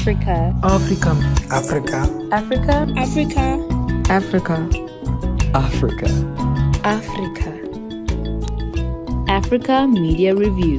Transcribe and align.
Africa. 0.00 0.54
Africa. 0.62 1.10
Africa. 1.50 1.98
Africa. 2.30 2.94
Africa. 3.00 3.58
Africa. 4.08 4.68
Africa. 5.54 6.08
Africa. 6.84 7.50
Africa 9.28 9.86
Media 9.88 10.34
Review. 10.36 10.78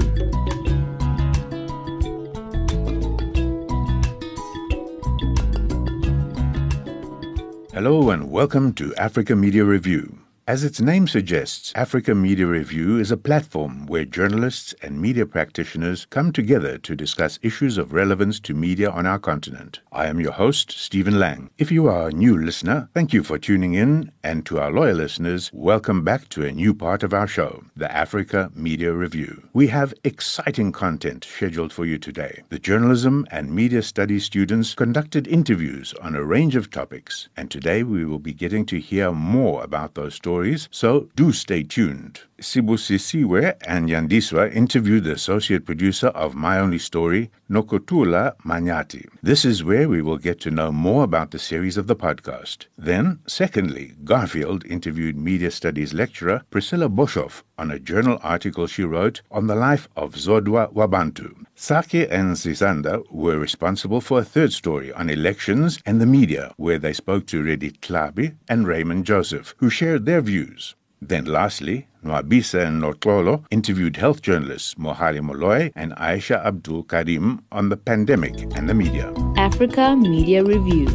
Hello 7.73 8.09
and 8.11 8.31
welcome 8.31 8.73
to 8.73 8.95
Africa 8.95 9.35
Media 9.35 9.65
Review. 9.65 10.17
As 10.49 10.63
its 10.63 10.81
name 10.81 11.05
suggests, 11.05 11.71
Africa 11.75 12.15
Media 12.15 12.47
Review 12.47 12.97
is 12.97 13.11
a 13.11 13.17
platform 13.17 13.85
where 13.85 14.03
journalists 14.03 14.73
and 14.81 14.99
media 14.99 15.27
practitioners 15.27 16.07
come 16.09 16.33
together 16.33 16.79
to 16.79 16.95
discuss 16.95 17.37
issues 17.43 17.77
of 17.77 17.93
relevance 17.93 18.39
to 18.39 18.55
media 18.55 18.89
on 18.89 19.05
our 19.05 19.19
continent. 19.19 19.81
I 19.91 20.07
am 20.07 20.19
your 20.19 20.31
host, 20.31 20.71
Stephen 20.71 21.19
Lang. 21.19 21.51
If 21.59 21.71
you 21.71 21.87
are 21.87 22.07
a 22.07 22.11
new 22.11 22.35
listener, 22.35 22.89
thank 22.95 23.13
you 23.13 23.23
for 23.23 23.37
tuning 23.37 23.75
in, 23.75 24.11
and 24.23 24.43
to 24.47 24.57
our 24.57 24.71
loyal 24.71 24.95
listeners, 24.95 25.51
welcome 25.53 26.03
back 26.03 26.29
to 26.29 26.43
a 26.43 26.51
new 26.51 26.73
part 26.73 27.03
of 27.03 27.13
our 27.13 27.27
show, 27.27 27.63
the 27.75 27.95
Africa 27.95 28.49
Media 28.55 28.91
Review. 28.91 29.47
We 29.53 29.67
have 29.67 29.93
exciting 30.03 30.71
content 30.71 31.25
scheduled 31.25 31.71
for 31.71 31.85
you 31.85 31.99
today. 31.99 32.41
The 32.49 32.57
journalism 32.57 33.27
and 33.29 33.51
media 33.51 33.83
studies 33.83 34.25
students 34.25 34.73
conducted 34.73 35.27
interviews 35.27 35.93
on 36.01 36.15
a 36.15 36.23
range 36.23 36.55
of 36.55 36.71
topics, 36.71 37.29
and 37.37 37.51
today 37.51 37.83
we 37.83 38.03
will 38.03 38.17
be 38.17 38.33
getting 38.33 38.65
to 38.65 38.79
hear 38.79 39.11
more 39.11 39.63
about 39.63 39.93
those 39.93 40.15
stories 40.15 40.38
so 40.71 41.09
do 41.15 41.31
stay 41.31 41.63
tuned. 41.63 42.21
Sibusisiwe 42.39 43.55
and 43.67 43.89
Yandiswa 43.89 44.53
interviewed 44.53 45.03
the 45.03 45.13
associate 45.13 45.65
producer 45.65 46.07
of 46.07 46.35
My 46.35 46.59
Only 46.59 46.79
Story, 46.79 47.29
Nokuthula 47.49 48.35
Manyathi. 48.45 49.07
This 49.21 49.45
is 49.45 49.63
where 49.63 49.87
we 49.87 50.01
will 50.01 50.17
get 50.17 50.39
to 50.41 50.51
know 50.51 50.71
more 50.71 51.03
about 51.03 51.31
the 51.31 51.39
series 51.39 51.77
of 51.77 51.87
the 51.87 51.95
podcast. 51.95 52.67
Then, 52.77 53.19
secondly, 53.27 53.93
Garfield 54.03 54.65
interviewed 54.65 55.17
media 55.17 55.51
studies 55.51 55.93
lecturer 55.93 56.43
Priscilla 56.49 56.89
Boshoff 56.89 57.43
on 57.57 57.71
a 57.71 57.79
journal 57.79 58.19
article 58.23 58.67
she 58.67 58.83
wrote 58.83 59.21
on 59.29 59.47
the 59.47 59.55
life 59.55 59.87
of 59.95 60.15
Zodwa 60.15 60.73
Wabantu. 60.73 61.45
Saki 61.55 62.07
and 62.07 62.35
Zizanda 62.35 63.03
were 63.11 63.37
responsible 63.37 63.99
for 63.99 64.19
a 64.19 64.23
third 64.23 64.53
story 64.53 64.93
on 64.93 65.09
elections 65.09 65.79
and 65.85 65.99
the 65.99 66.05
media, 66.05 66.53
where 66.57 66.79
they 66.79 66.93
spoke 66.93 67.25
to 67.27 67.43
Redi 67.43 67.71
Tlhabi 67.71 68.35
and 68.47 68.65
Raymond 68.67 69.05
Joseph, 69.05 69.55
who 69.57 69.69
shared 69.69 70.05
their 70.05 70.21
views. 70.21 70.75
Then 71.01 71.25
lastly, 71.25 71.87
Nwabisa 72.03 72.67
and 72.67 72.81
Notlolo 72.81 73.45
interviewed 73.51 73.95
health 73.95 74.21
journalists 74.21 74.75
Mohale 74.75 75.21
Moloi 75.21 75.71
and 75.75 75.93
Aisha 75.93 76.43
Abdool 76.45 76.87
Karim 76.87 77.41
on 77.51 77.69
the 77.69 77.77
pandemic 77.77 78.35
and 78.55 78.67
the 78.67 78.73
media. 78.73 79.13
Africa 79.37 79.95
Media 79.95 80.43
Review. 80.43 80.87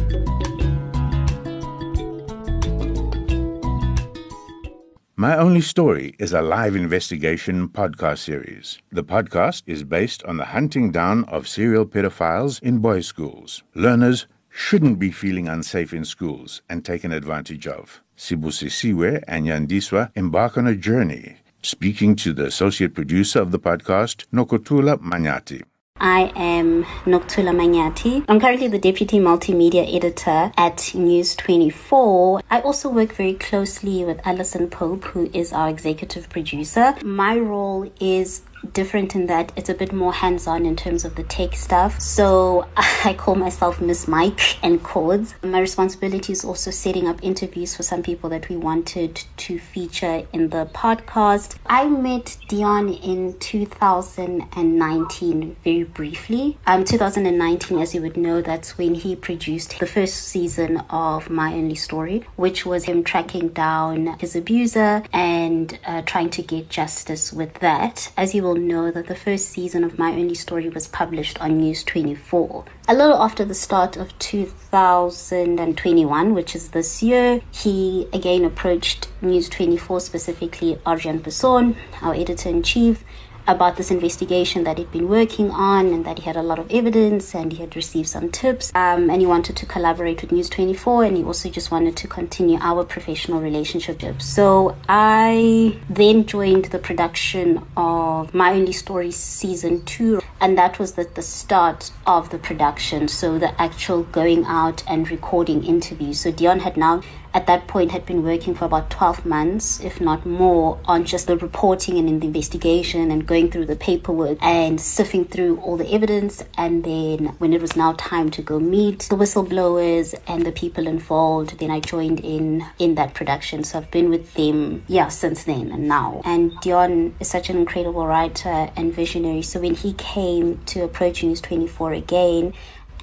My 5.17 5.37
Only 5.37 5.61
Story 5.61 6.13
is 6.19 6.33
a 6.33 6.41
live 6.41 6.75
investigation 6.75 7.69
podcast 7.69 8.19
series. 8.19 8.79
The 8.91 9.03
podcast 9.03 9.63
is 9.65 9.83
based 9.83 10.21
on 10.25 10.37
the 10.37 10.45
hunting 10.45 10.91
down 10.91 11.23
of 11.25 11.47
serial 11.47 11.85
pedophiles 11.85 12.61
in 12.61 12.79
boys' 12.79 13.07
schools. 13.07 13.63
Learners 13.73 14.27
shouldn't 14.55 14.97
be 14.97 15.11
feeling 15.11 15.49
unsafe 15.49 15.93
in 15.93 16.05
schools 16.05 16.61
and 16.69 16.85
taken 16.85 17.11
advantage 17.11 17.67
of. 17.67 18.01
Sibusisiwe 18.17 19.21
and 19.27 19.45
Yandiswa 19.45 20.09
embark 20.15 20.57
on 20.57 20.65
a 20.65 20.75
journey, 20.75 21.35
speaking 21.61 22.15
to 22.15 22.31
the 22.31 22.45
associate 22.45 22.95
producer 22.95 23.41
of 23.41 23.51
the 23.51 23.59
podcast, 23.59 24.25
Nokuthula 24.33 24.97
Manyathi. 25.01 25.61
I 25.99 26.31
am 26.37 26.85
Nokuthula 27.05 27.53
Manyathi. 27.53 28.23
I'm 28.29 28.39
currently 28.39 28.69
the 28.69 28.79
deputy 28.79 29.19
multimedia 29.19 29.93
editor 29.93 30.51
at 30.57 30.95
News 30.95 31.35
24. 31.35 32.41
I 32.49 32.61
also 32.61 32.89
work 32.89 33.11
very 33.13 33.33
closely 33.33 34.05
with 34.05 34.25
Alison 34.25 34.69
Pope, 34.69 35.03
who 35.03 35.29
is 35.33 35.51
our 35.51 35.69
executive 35.69 36.29
producer. 36.29 36.95
My 37.03 37.37
role 37.37 37.91
is 37.99 38.41
different 38.73 39.15
in 39.15 39.27
that 39.27 39.51
it's 39.55 39.69
a 39.69 39.73
bit 39.73 39.93
more 39.93 40.13
hands 40.13 40.47
on 40.47 40.65
in 40.65 40.75
terms 40.75 41.05
of 41.05 41.15
the 41.15 41.23
tech 41.23 41.55
stuff. 41.55 41.99
So 41.99 42.67
I 42.77 43.15
call 43.17 43.35
myself 43.35 43.81
Miss 43.81 44.07
Mike 44.07 44.63
and 44.63 44.81
Chords. 44.83 45.35
My 45.43 45.59
responsibility 45.59 46.33
is 46.33 46.43
also 46.43 46.71
setting 46.71 47.07
up 47.07 47.23
interviews 47.23 47.75
for 47.75 47.83
some 47.83 48.01
people 48.03 48.29
that 48.31 48.49
we 48.49 48.57
wanted 48.57 49.23
to 49.37 49.59
feature 49.59 50.25
in 50.33 50.49
the 50.49 50.65
podcast. 50.73 51.55
I 51.65 51.87
met 51.87 52.37
Dion 52.47 52.93
in 52.93 53.37
2019 53.39 55.55
very 55.63 55.83
briefly. 55.83 56.57
Um, 56.65 56.83
2019, 56.83 57.79
as 57.79 57.93
you 57.93 58.01
would 58.01 58.17
know, 58.17 58.41
that's 58.41 58.77
when 58.77 58.95
he 58.95 59.15
produced 59.15 59.79
the 59.79 59.87
first 59.87 60.15
season 60.15 60.77
of 60.89 61.29
My 61.29 61.53
Only 61.53 61.75
Story, 61.75 62.23
which 62.35 62.65
was 62.65 62.85
him 62.85 63.03
tracking 63.03 63.49
down 63.49 64.17
his 64.19 64.35
abuser 64.35 65.03
and 65.13 65.77
uh, 65.85 66.01
trying 66.03 66.29
to 66.31 66.41
get 66.41 66.69
justice 66.69 67.31
with 67.33 67.55
that. 67.55 68.11
As 68.17 68.33
you 68.33 68.43
will 68.43 68.54
know 68.57 68.91
that 68.91 69.07
the 69.07 69.15
first 69.15 69.49
season 69.49 69.83
of 69.83 69.99
My 69.99 70.11
Only 70.11 70.35
Story 70.35 70.69
was 70.69 70.87
published 70.87 71.41
on 71.41 71.57
News 71.57 71.83
24. 71.83 72.63
A 72.87 72.93
little 72.93 73.17
after 73.17 73.43
the 73.43 73.53
start 73.53 73.97
of 73.97 74.17
2021, 74.19 76.33
which 76.33 76.55
is 76.55 76.69
this 76.69 77.03
year, 77.03 77.41
he 77.51 78.07
again 78.13 78.45
approached 78.45 79.09
News 79.21 79.49
24, 79.49 79.99
specifically 79.99 80.75
Adriaan 80.85 81.19
Basson, 81.19 81.75
our 82.01 82.13
editor 82.13 82.47
in 82.49 82.63
chief, 82.63 83.03
about 83.47 83.77
this 83.77 83.91
investigation 83.91 84.63
that 84.63 84.77
he'd 84.77 84.91
been 84.91 85.07
working 85.07 85.51
on 85.51 85.87
and 85.87 86.05
that 86.05 86.19
he 86.19 86.25
had 86.25 86.35
a 86.35 86.41
lot 86.41 86.59
of 86.59 86.69
evidence 86.71 87.35
and 87.35 87.53
he 87.53 87.59
had 87.59 87.75
received 87.75 88.07
some 88.07 88.31
tips 88.31 88.71
um, 88.75 89.09
and 89.09 89.21
he 89.21 89.27
wanted 89.27 89.55
to 89.55 89.65
collaborate 89.65 90.21
with 90.21 90.31
News 90.31 90.49
24 90.49 91.05
and 91.05 91.17
he 91.17 91.23
also 91.23 91.49
just 91.49 91.71
wanted 91.71 91.95
to 91.97 92.07
continue 92.07 92.57
our 92.61 92.83
professional 92.83 93.41
relationship. 93.41 94.21
So 94.21 94.75
I 94.89 95.79
then 95.89 96.25
joined 96.25 96.65
the 96.65 96.79
production 96.79 97.65
of 97.77 98.33
My 98.33 98.53
Only 98.53 98.73
Story 98.73 99.11
season 99.11 99.85
2 99.85 100.21
and 100.41 100.57
that 100.57 100.79
was 100.79 100.93
the, 100.93 101.07
the 101.13 101.21
start 101.21 101.91
of 102.05 102.29
the 102.29 102.37
production. 102.37 103.07
So 103.07 103.37
the 103.37 103.59
actual 103.61 104.03
going 104.03 104.45
out 104.45 104.83
and 104.87 105.09
recording 105.09 105.63
interviews. 105.63 106.19
So 106.19 106.31
Dion 106.31 106.61
had 106.61 106.77
now 106.77 107.01
at 107.35 107.47
that 107.47 107.67
point 107.67 107.91
had 107.91 108.05
been 108.05 108.23
working 108.23 108.55
for 108.55 108.63
about 108.63 108.89
12 108.89 109.25
months, 109.25 109.81
if 109.81 109.99
not 109.99 110.25
more, 110.25 110.79
on 110.85 111.03
just 111.03 111.27
the 111.27 111.35
reporting 111.37 111.97
and 111.97 112.07
the 112.21 112.25
investigation 112.25 113.11
and 113.11 113.27
going 113.27 113.51
through 113.51 113.65
the 113.65 113.75
paperwork 113.75 114.37
and 114.41 114.79
sifting 114.79 115.25
through 115.25 115.59
all 115.59 115.75
the 115.75 115.93
evidence. 115.93 116.45
And 116.57 116.85
then 116.85 117.35
when 117.39 117.51
it 117.51 117.59
was 117.59 117.75
now 117.75 117.93
time 117.97 118.31
to 118.31 118.41
go 118.41 118.57
meet 118.57 118.99
the 119.09 119.17
whistleblowers 119.17 120.15
and 120.25 120.45
the 120.45 120.53
people 120.53 120.87
involved, 120.87 121.59
then 121.59 121.71
I 121.71 121.81
joined 121.81 122.21
in 122.21 122.65
in 122.79 122.95
that 122.95 123.13
production. 123.13 123.65
So 123.65 123.79
I've 123.79 123.91
been 123.91 124.09
with 124.09 124.33
them, 124.35 124.85
yeah, 124.87 125.09
since 125.09 125.43
then 125.43 125.73
and 125.73 125.89
now. 125.89 126.21
And 126.23 126.57
Dion 126.61 127.15
is 127.19 127.27
such 127.27 127.49
an 127.49 127.57
incredible 127.57 128.07
writer 128.07 128.71
and 128.77 128.93
visionary. 128.93 129.41
So 129.41 129.59
when 129.59 129.75
he 129.75 129.91
came 129.91 130.63
to 130.67 130.85
approach 130.85 131.21
News 131.21 131.41
24 131.41 131.91
again, 131.91 132.53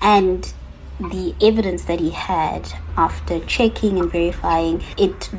and 0.01 0.53
the 1.01 1.35
evidence 1.41 1.85
that 1.85 2.01
he 2.01 2.11
had 2.11 2.73
after 2.97 3.41
checking 3.41 3.99
and 3.99 4.11
verifying, 4.11 4.83
it 4.97 5.31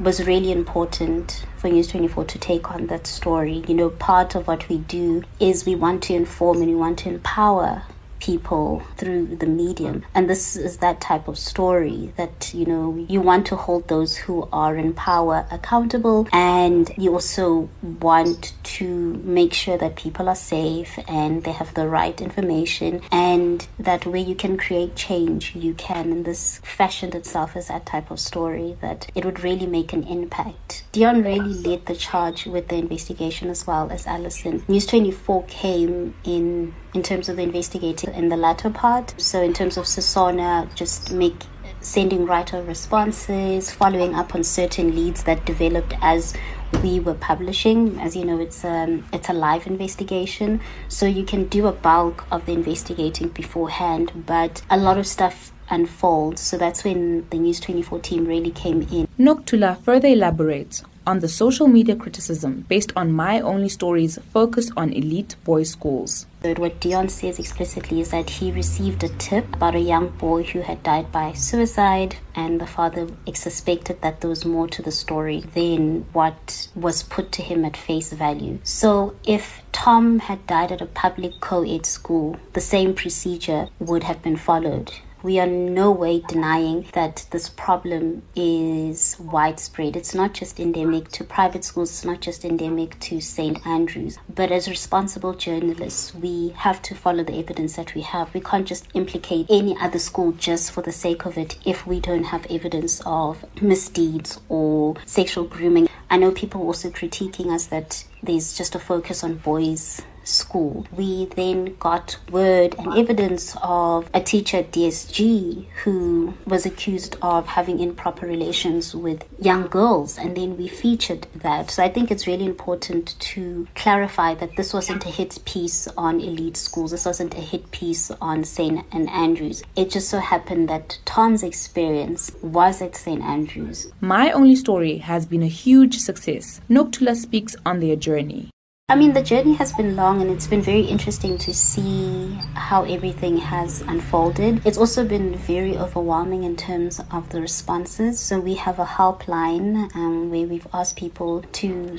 was 0.00 0.26
really 0.26 0.52
important 0.52 1.44
for 1.56 1.68
News 1.68 1.88
24 1.88 2.24
to 2.24 2.38
take 2.38 2.70
on 2.70 2.86
that 2.86 3.06
story. 3.06 3.64
You 3.68 3.74
know, 3.74 3.90
part 3.90 4.34
of 4.34 4.46
what 4.46 4.68
we 4.68 4.78
do 4.78 5.22
is 5.38 5.66
we 5.66 5.74
want 5.74 6.02
to 6.04 6.14
inform 6.14 6.58
and 6.58 6.68
we 6.68 6.74
want 6.74 6.98
to 7.00 7.08
empower 7.08 7.84
people 8.22 8.80
through 8.96 9.26
the 9.26 9.46
medium. 9.46 10.04
And 10.14 10.30
this 10.30 10.54
is 10.54 10.76
that 10.76 11.00
type 11.00 11.26
of 11.26 11.36
story 11.36 12.12
that, 12.16 12.54
you 12.54 12.64
know, 12.64 13.04
you 13.08 13.20
want 13.20 13.46
to 13.46 13.56
hold 13.56 13.88
those 13.88 14.16
who 14.16 14.48
are 14.52 14.76
in 14.76 14.94
power 14.94 15.44
accountable 15.50 16.28
and 16.32 16.88
you 16.96 17.12
also 17.12 17.68
want 17.82 18.52
to 18.78 18.86
make 19.24 19.52
sure 19.52 19.76
that 19.76 19.96
people 19.96 20.28
are 20.28 20.36
safe 20.36 21.00
and 21.08 21.42
they 21.42 21.50
have 21.50 21.74
the 21.74 21.88
right 21.88 22.20
information 22.20 23.02
and 23.10 23.66
that 23.76 24.06
way 24.06 24.20
you 24.20 24.36
can 24.36 24.56
create 24.56 24.94
change, 24.94 25.56
you 25.56 25.74
can. 25.74 26.12
And 26.12 26.24
this 26.24 26.60
fashioned 26.62 27.16
itself 27.16 27.56
as 27.56 27.66
that 27.68 27.86
type 27.86 28.08
of 28.12 28.20
story 28.20 28.76
that 28.80 29.10
it 29.16 29.24
would 29.24 29.42
really 29.42 29.66
make 29.66 29.92
an 29.92 30.04
impact. 30.04 30.84
Dion 30.92 31.24
really 31.24 31.54
led 31.54 31.86
the 31.86 31.96
charge 31.96 32.46
with 32.46 32.68
the 32.68 32.76
investigation 32.76 33.50
as 33.50 33.66
well 33.66 33.90
as 33.90 34.06
Alison. 34.06 34.62
News 34.68 34.86
24 34.86 35.42
came 35.46 36.14
in 36.22 36.72
in 36.94 37.02
terms 37.02 37.28
of 37.28 37.36
the 37.36 37.42
investigating 37.42 38.12
in 38.14 38.28
the 38.28 38.36
latter 38.36 38.70
part. 38.70 39.14
So 39.20 39.42
in 39.42 39.52
terms 39.52 39.76
of 39.76 39.84
Sasona, 39.84 40.72
just 40.74 41.12
make 41.12 41.46
sending 41.80 42.26
writer 42.26 42.62
responses, 42.62 43.70
following 43.72 44.14
up 44.14 44.34
on 44.34 44.44
certain 44.44 44.94
leads 44.94 45.24
that 45.24 45.44
developed 45.44 45.94
as 46.00 46.34
we 46.82 47.00
were 47.00 47.14
publishing. 47.14 47.98
As 48.00 48.16
you 48.16 48.24
know, 48.24 48.38
it's 48.38 48.64
um 48.64 49.04
it's 49.12 49.28
a 49.28 49.32
live 49.32 49.66
investigation, 49.66 50.60
so 50.88 51.06
you 51.06 51.24
can 51.24 51.44
do 51.48 51.66
a 51.66 51.72
bulk 51.72 52.24
of 52.30 52.46
the 52.46 52.52
investigating 52.52 53.28
beforehand, 53.28 54.24
but 54.26 54.62
a 54.70 54.76
lot 54.76 54.98
of 54.98 55.06
stuff 55.06 55.52
unfolds. 55.70 56.40
So 56.40 56.56
that's 56.56 56.84
when 56.84 57.28
the 57.30 57.38
News 57.38 57.60
24 57.60 58.00
team 58.00 58.26
really 58.26 58.50
came 58.50 58.82
in. 58.82 59.08
Nokuthula 59.18 59.82
further 59.82 60.08
elaborates 60.08 60.84
on 61.06 61.20
the 61.20 61.28
social 61.28 61.66
media 61.66 61.96
criticism 61.96 62.64
based 62.68 62.92
on 62.94 63.12
My 63.12 63.40
Only 63.40 63.68
Stories 63.68 64.18
focused 64.32 64.72
on 64.76 64.92
elite 64.92 65.34
boys' 65.44 65.70
schools. 65.70 66.26
What 66.44 66.80
Dion 66.80 67.08
says 67.08 67.38
explicitly 67.38 68.00
is 68.00 68.10
that 68.10 68.28
he 68.28 68.50
received 68.50 69.04
a 69.04 69.08
tip 69.08 69.54
about 69.54 69.76
a 69.76 69.80
young 69.80 70.08
boy 70.08 70.42
who 70.42 70.62
had 70.62 70.82
died 70.82 71.12
by 71.12 71.34
suicide, 71.34 72.16
and 72.34 72.60
the 72.60 72.66
father 72.66 73.06
suspected 73.32 74.02
that 74.02 74.20
there 74.20 74.28
was 74.28 74.44
more 74.44 74.66
to 74.68 74.82
the 74.82 74.90
story 74.90 75.44
than 75.54 76.04
what 76.12 76.66
was 76.74 77.04
put 77.04 77.30
to 77.32 77.42
him 77.42 77.64
at 77.64 77.76
face 77.76 78.12
value. 78.12 78.58
So, 78.64 79.14
if 79.24 79.62
Tom 79.70 80.18
had 80.18 80.44
died 80.48 80.72
at 80.72 80.80
a 80.80 80.86
public 80.86 81.38
co 81.40 81.62
ed 81.62 81.86
school, 81.86 82.36
the 82.54 82.60
same 82.60 82.94
procedure 82.94 83.68
would 83.78 84.02
have 84.02 84.20
been 84.20 84.36
followed. 84.36 84.90
We 85.22 85.38
are 85.38 85.46
no 85.46 85.92
way 85.92 86.18
denying 86.18 86.86
that 86.94 87.26
this 87.30 87.48
problem 87.48 88.24
is 88.34 89.16
widespread. 89.20 89.94
It's 89.94 90.16
not 90.16 90.34
just 90.34 90.58
endemic 90.58 91.10
to 91.12 91.22
private 91.22 91.62
schools, 91.64 91.90
it's 91.90 92.04
not 92.04 92.20
just 92.20 92.44
endemic 92.44 92.98
to 93.00 93.20
St. 93.20 93.64
Andrews. 93.64 94.18
But 94.34 94.50
as 94.50 94.68
responsible 94.68 95.34
journalists, 95.34 96.12
we 96.12 96.48
have 96.56 96.82
to 96.82 96.96
follow 96.96 97.22
the 97.22 97.38
evidence 97.38 97.76
that 97.76 97.94
we 97.94 98.00
have. 98.00 98.34
We 98.34 98.40
can't 98.40 98.66
just 98.66 98.88
implicate 98.94 99.46
any 99.48 99.76
other 99.80 100.00
school 100.00 100.32
just 100.32 100.72
for 100.72 100.82
the 100.82 100.90
sake 100.90 101.24
of 101.24 101.38
it 101.38 101.56
if 101.64 101.86
we 101.86 102.00
don't 102.00 102.24
have 102.24 102.44
evidence 102.50 103.00
of 103.06 103.44
misdeeds 103.62 104.40
or 104.48 104.96
sexual 105.06 105.44
grooming. 105.44 105.88
I 106.10 106.16
know 106.16 106.32
people 106.32 106.62
also 106.62 106.90
critiquing 106.90 107.52
us 107.54 107.66
that 107.66 108.04
there's 108.24 108.58
just 108.58 108.74
a 108.74 108.80
focus 108.80 109.22
on 109.22 109.36
boys 109.36 110.02
school. 110.24 110.86
We 110.92 111.26
then 111.26 111.76
got 111.76 112.18
word 112.30 112.74
and 112.78 112.96
evidence 112.96 113.56
of 113.62 114.08
a 114.14 114.20
teacher 114.20 114.58
at 114.58 114.72
DSG 114.72 115.66
who 115.84 116.34
was 116.46 116.66
accused 116.66 117.16
of 117.22 117.46
having 117.46 117.80
improper 117.80 118.26
relations 118.26 118.94
with 118.94 119.24
young 119.38 119.66
girls, 119.66 120.18
and 120.18 120.36
then 120.36 120.56
we 120.56 120.68
featured 120.68 121.26
that. 121.34 121.70
So 121.70 121.82
I 121.82 121.88
think 121.88 122.10
it's 122.10 122.26
really 122.26 122.46
important 122.46 123.18
to 123.18 123.68
clarify 123.74 124.34
that 124.34 124.56
this 124.56 124.72
wasn't 124.72 125.04
a 125.06 125.08
hit 125.10 125.38
piece 125.44 125.88
on 125.96 126.20
elite 126.20 126.56
schools, 126.56 126.90
this 126.92 127.06
wasn't 127.06 127.34
a 127.34 127.40
hit 127.40 127.70
piece 127.70 128.10
on 128.20 128.44
St. 128.44 128.84
and 128.92 129.08
Andrews. 129.10 129.62
It 129.76 129.90
just 129.90 130.08
so 130.08 130.18
happened 130.18 130.68
that 130.68 130.98
Tom's 131.04 131.42
experience 131.42 132.30
was 132.42 132.82
at 132.82 132.96
St. 132.96 133.22
Andrews. 133.22 133.92
My 134.00 134.30
Only 134.32 134.56
Story 134.56 134.98
has 134.98 135.26
been 135.26 135.42
a 135.42 135.48
huge 135.48 135.98
success. 135.98 136.60
Nokuthula 136.68 137.16
speaks 137.16 137.56
on 137.64 137.80
their 137.80 137.96
journey. 137.96 138.50
I 138.92 138.94
mean, 138.94 139.14
the 139.14 139.22
journey 139.22 139.54
has 139.54 139.72
been 139.72 139.96
long 139.96 140.20
and 140.20 140.30
it's 140.30 140.46
been 140.46 140.60
very 140.60 140.82
interesting 140.82 141.38
to 141.38 141.54
see 141.54 142.21
how 142.54 142.84
everything 142.84 143.38
has 143.38 143.80
unfolded. 143.82 144.64
It's 144.66 144.78
also 144.78 145.04
been 145.04 145.34
very 145.36 145.76
overwhelming 145.76 146.44
in 146.44 146.56
terms 146.56 147.00
of 147.10 147.30
the 147.30 147.40
responses. 147.40 148.18
So 148.18 148.38
we 148.38 148.54
have 148.54 148.78
a 148.78 148.84
helpline 148.84 149.94
um, 149.94 150.30
where 150.30 150.46
we've 150.46 150.66
asked 150.72 150.96
people 150.96 151.42
to 151.42 151.98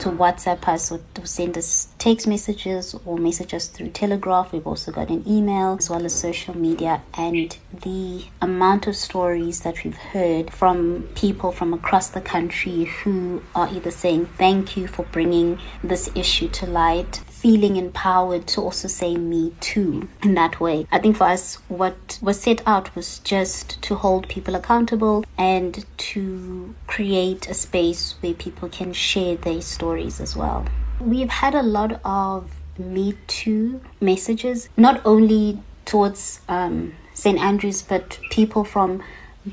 to 0.00 0.10
WhatsApp 0.10 0.66
us 0.68 0.92
or 0.92 1.00
to 1.14 1.26
send 1.26 1.56
us 1.56 1.88
text 1.98 2.26
messages 2.26 2.94
or 3.04 3.16
message 3.18 3.54
us 3.54 3.66
through 3.68 3.90
Telegram. 3.90 4.46
We've 4.52 4.66
also 4.66 4.92
got 4.92 5.08
an 5.08 5.24
email 5.26 5.76
as 5.78 5.88
well 5.88 6.04
as 6.04 6.14
social 6.14 6.56
media, 6.56 7.02
and 7.14 7.56
the 7.82 8.26
amount 8.40 8.86
of 8.86 8.96
stories 8.96 9.60
that 9.60 9.84
we've 9.84 9.96
heard 9.96 10.52
from 10.52 11.08
people 11.14 11.52
from 11.52 11.72
across 11.72 12.08
the 12.08 12.20
country 12.20 12.84
who 12.84 13.42
are 13.54 13.68
either 13.68 13.90
saying 13.90 14.26
thank 14.38 14.76
you 14.76 14.86
for 14.86 15.04
bringing 15.04 15.58
this 15.82 16.10
issue 16.14 16.24
issue 16.24 16.48
to 16.48 16.66
light, 16.66 17.20
feeling 17.44 17.76
empowered 17.76 18.46
to 18.46 18.58
also 18.62 18.88
say 18.88 19.18
me 19.18 19.52
too 19.60 20.08
in 20.22 20.32
that 20.32 20.60
way. 20.60 20.86
I 20.90 20.98
think 20.98 21.18
for 21.18 21.24
us, 21.24 21.56
what 21.68 22.18
was 22.22 22.40
set 22.40 22.66
out 22.66 22.96
was 22.96 23.18
just 23.18 23.82
to 23.82 23.96
hold 23.96 24.28
people 24.28 24.54
accountable 24.54 25.26
and 25.36 25.84
to 25.98 26.74
create 26.86 27.46
a 27.50 27.52
space 27.52 28.14
where 28.22 28.32
people 28.32 28.70
can 28.70 28.94
share 28.94 29.36
their 29.36 29.60
stories 29.60 30.22
as 30.22 30.34
well. 30.34 30.64
We've 30.98 31.28
had 31.28 31.54
a 31.54 31.62
lot 31.62 32.00
of 32.02 32.50
Me 32.78 33.12
Too 33.26 33.82
messages, 34.00 34.70
not 34.78 35.02
only 35.04 35.58
towards 35.84 36.40
um, 36.48 36.94
St. 37.12 37.38
Andrews, 37.38 37.82
but 37.82 38.18
people 38.30 38.64
from 38.64 39.02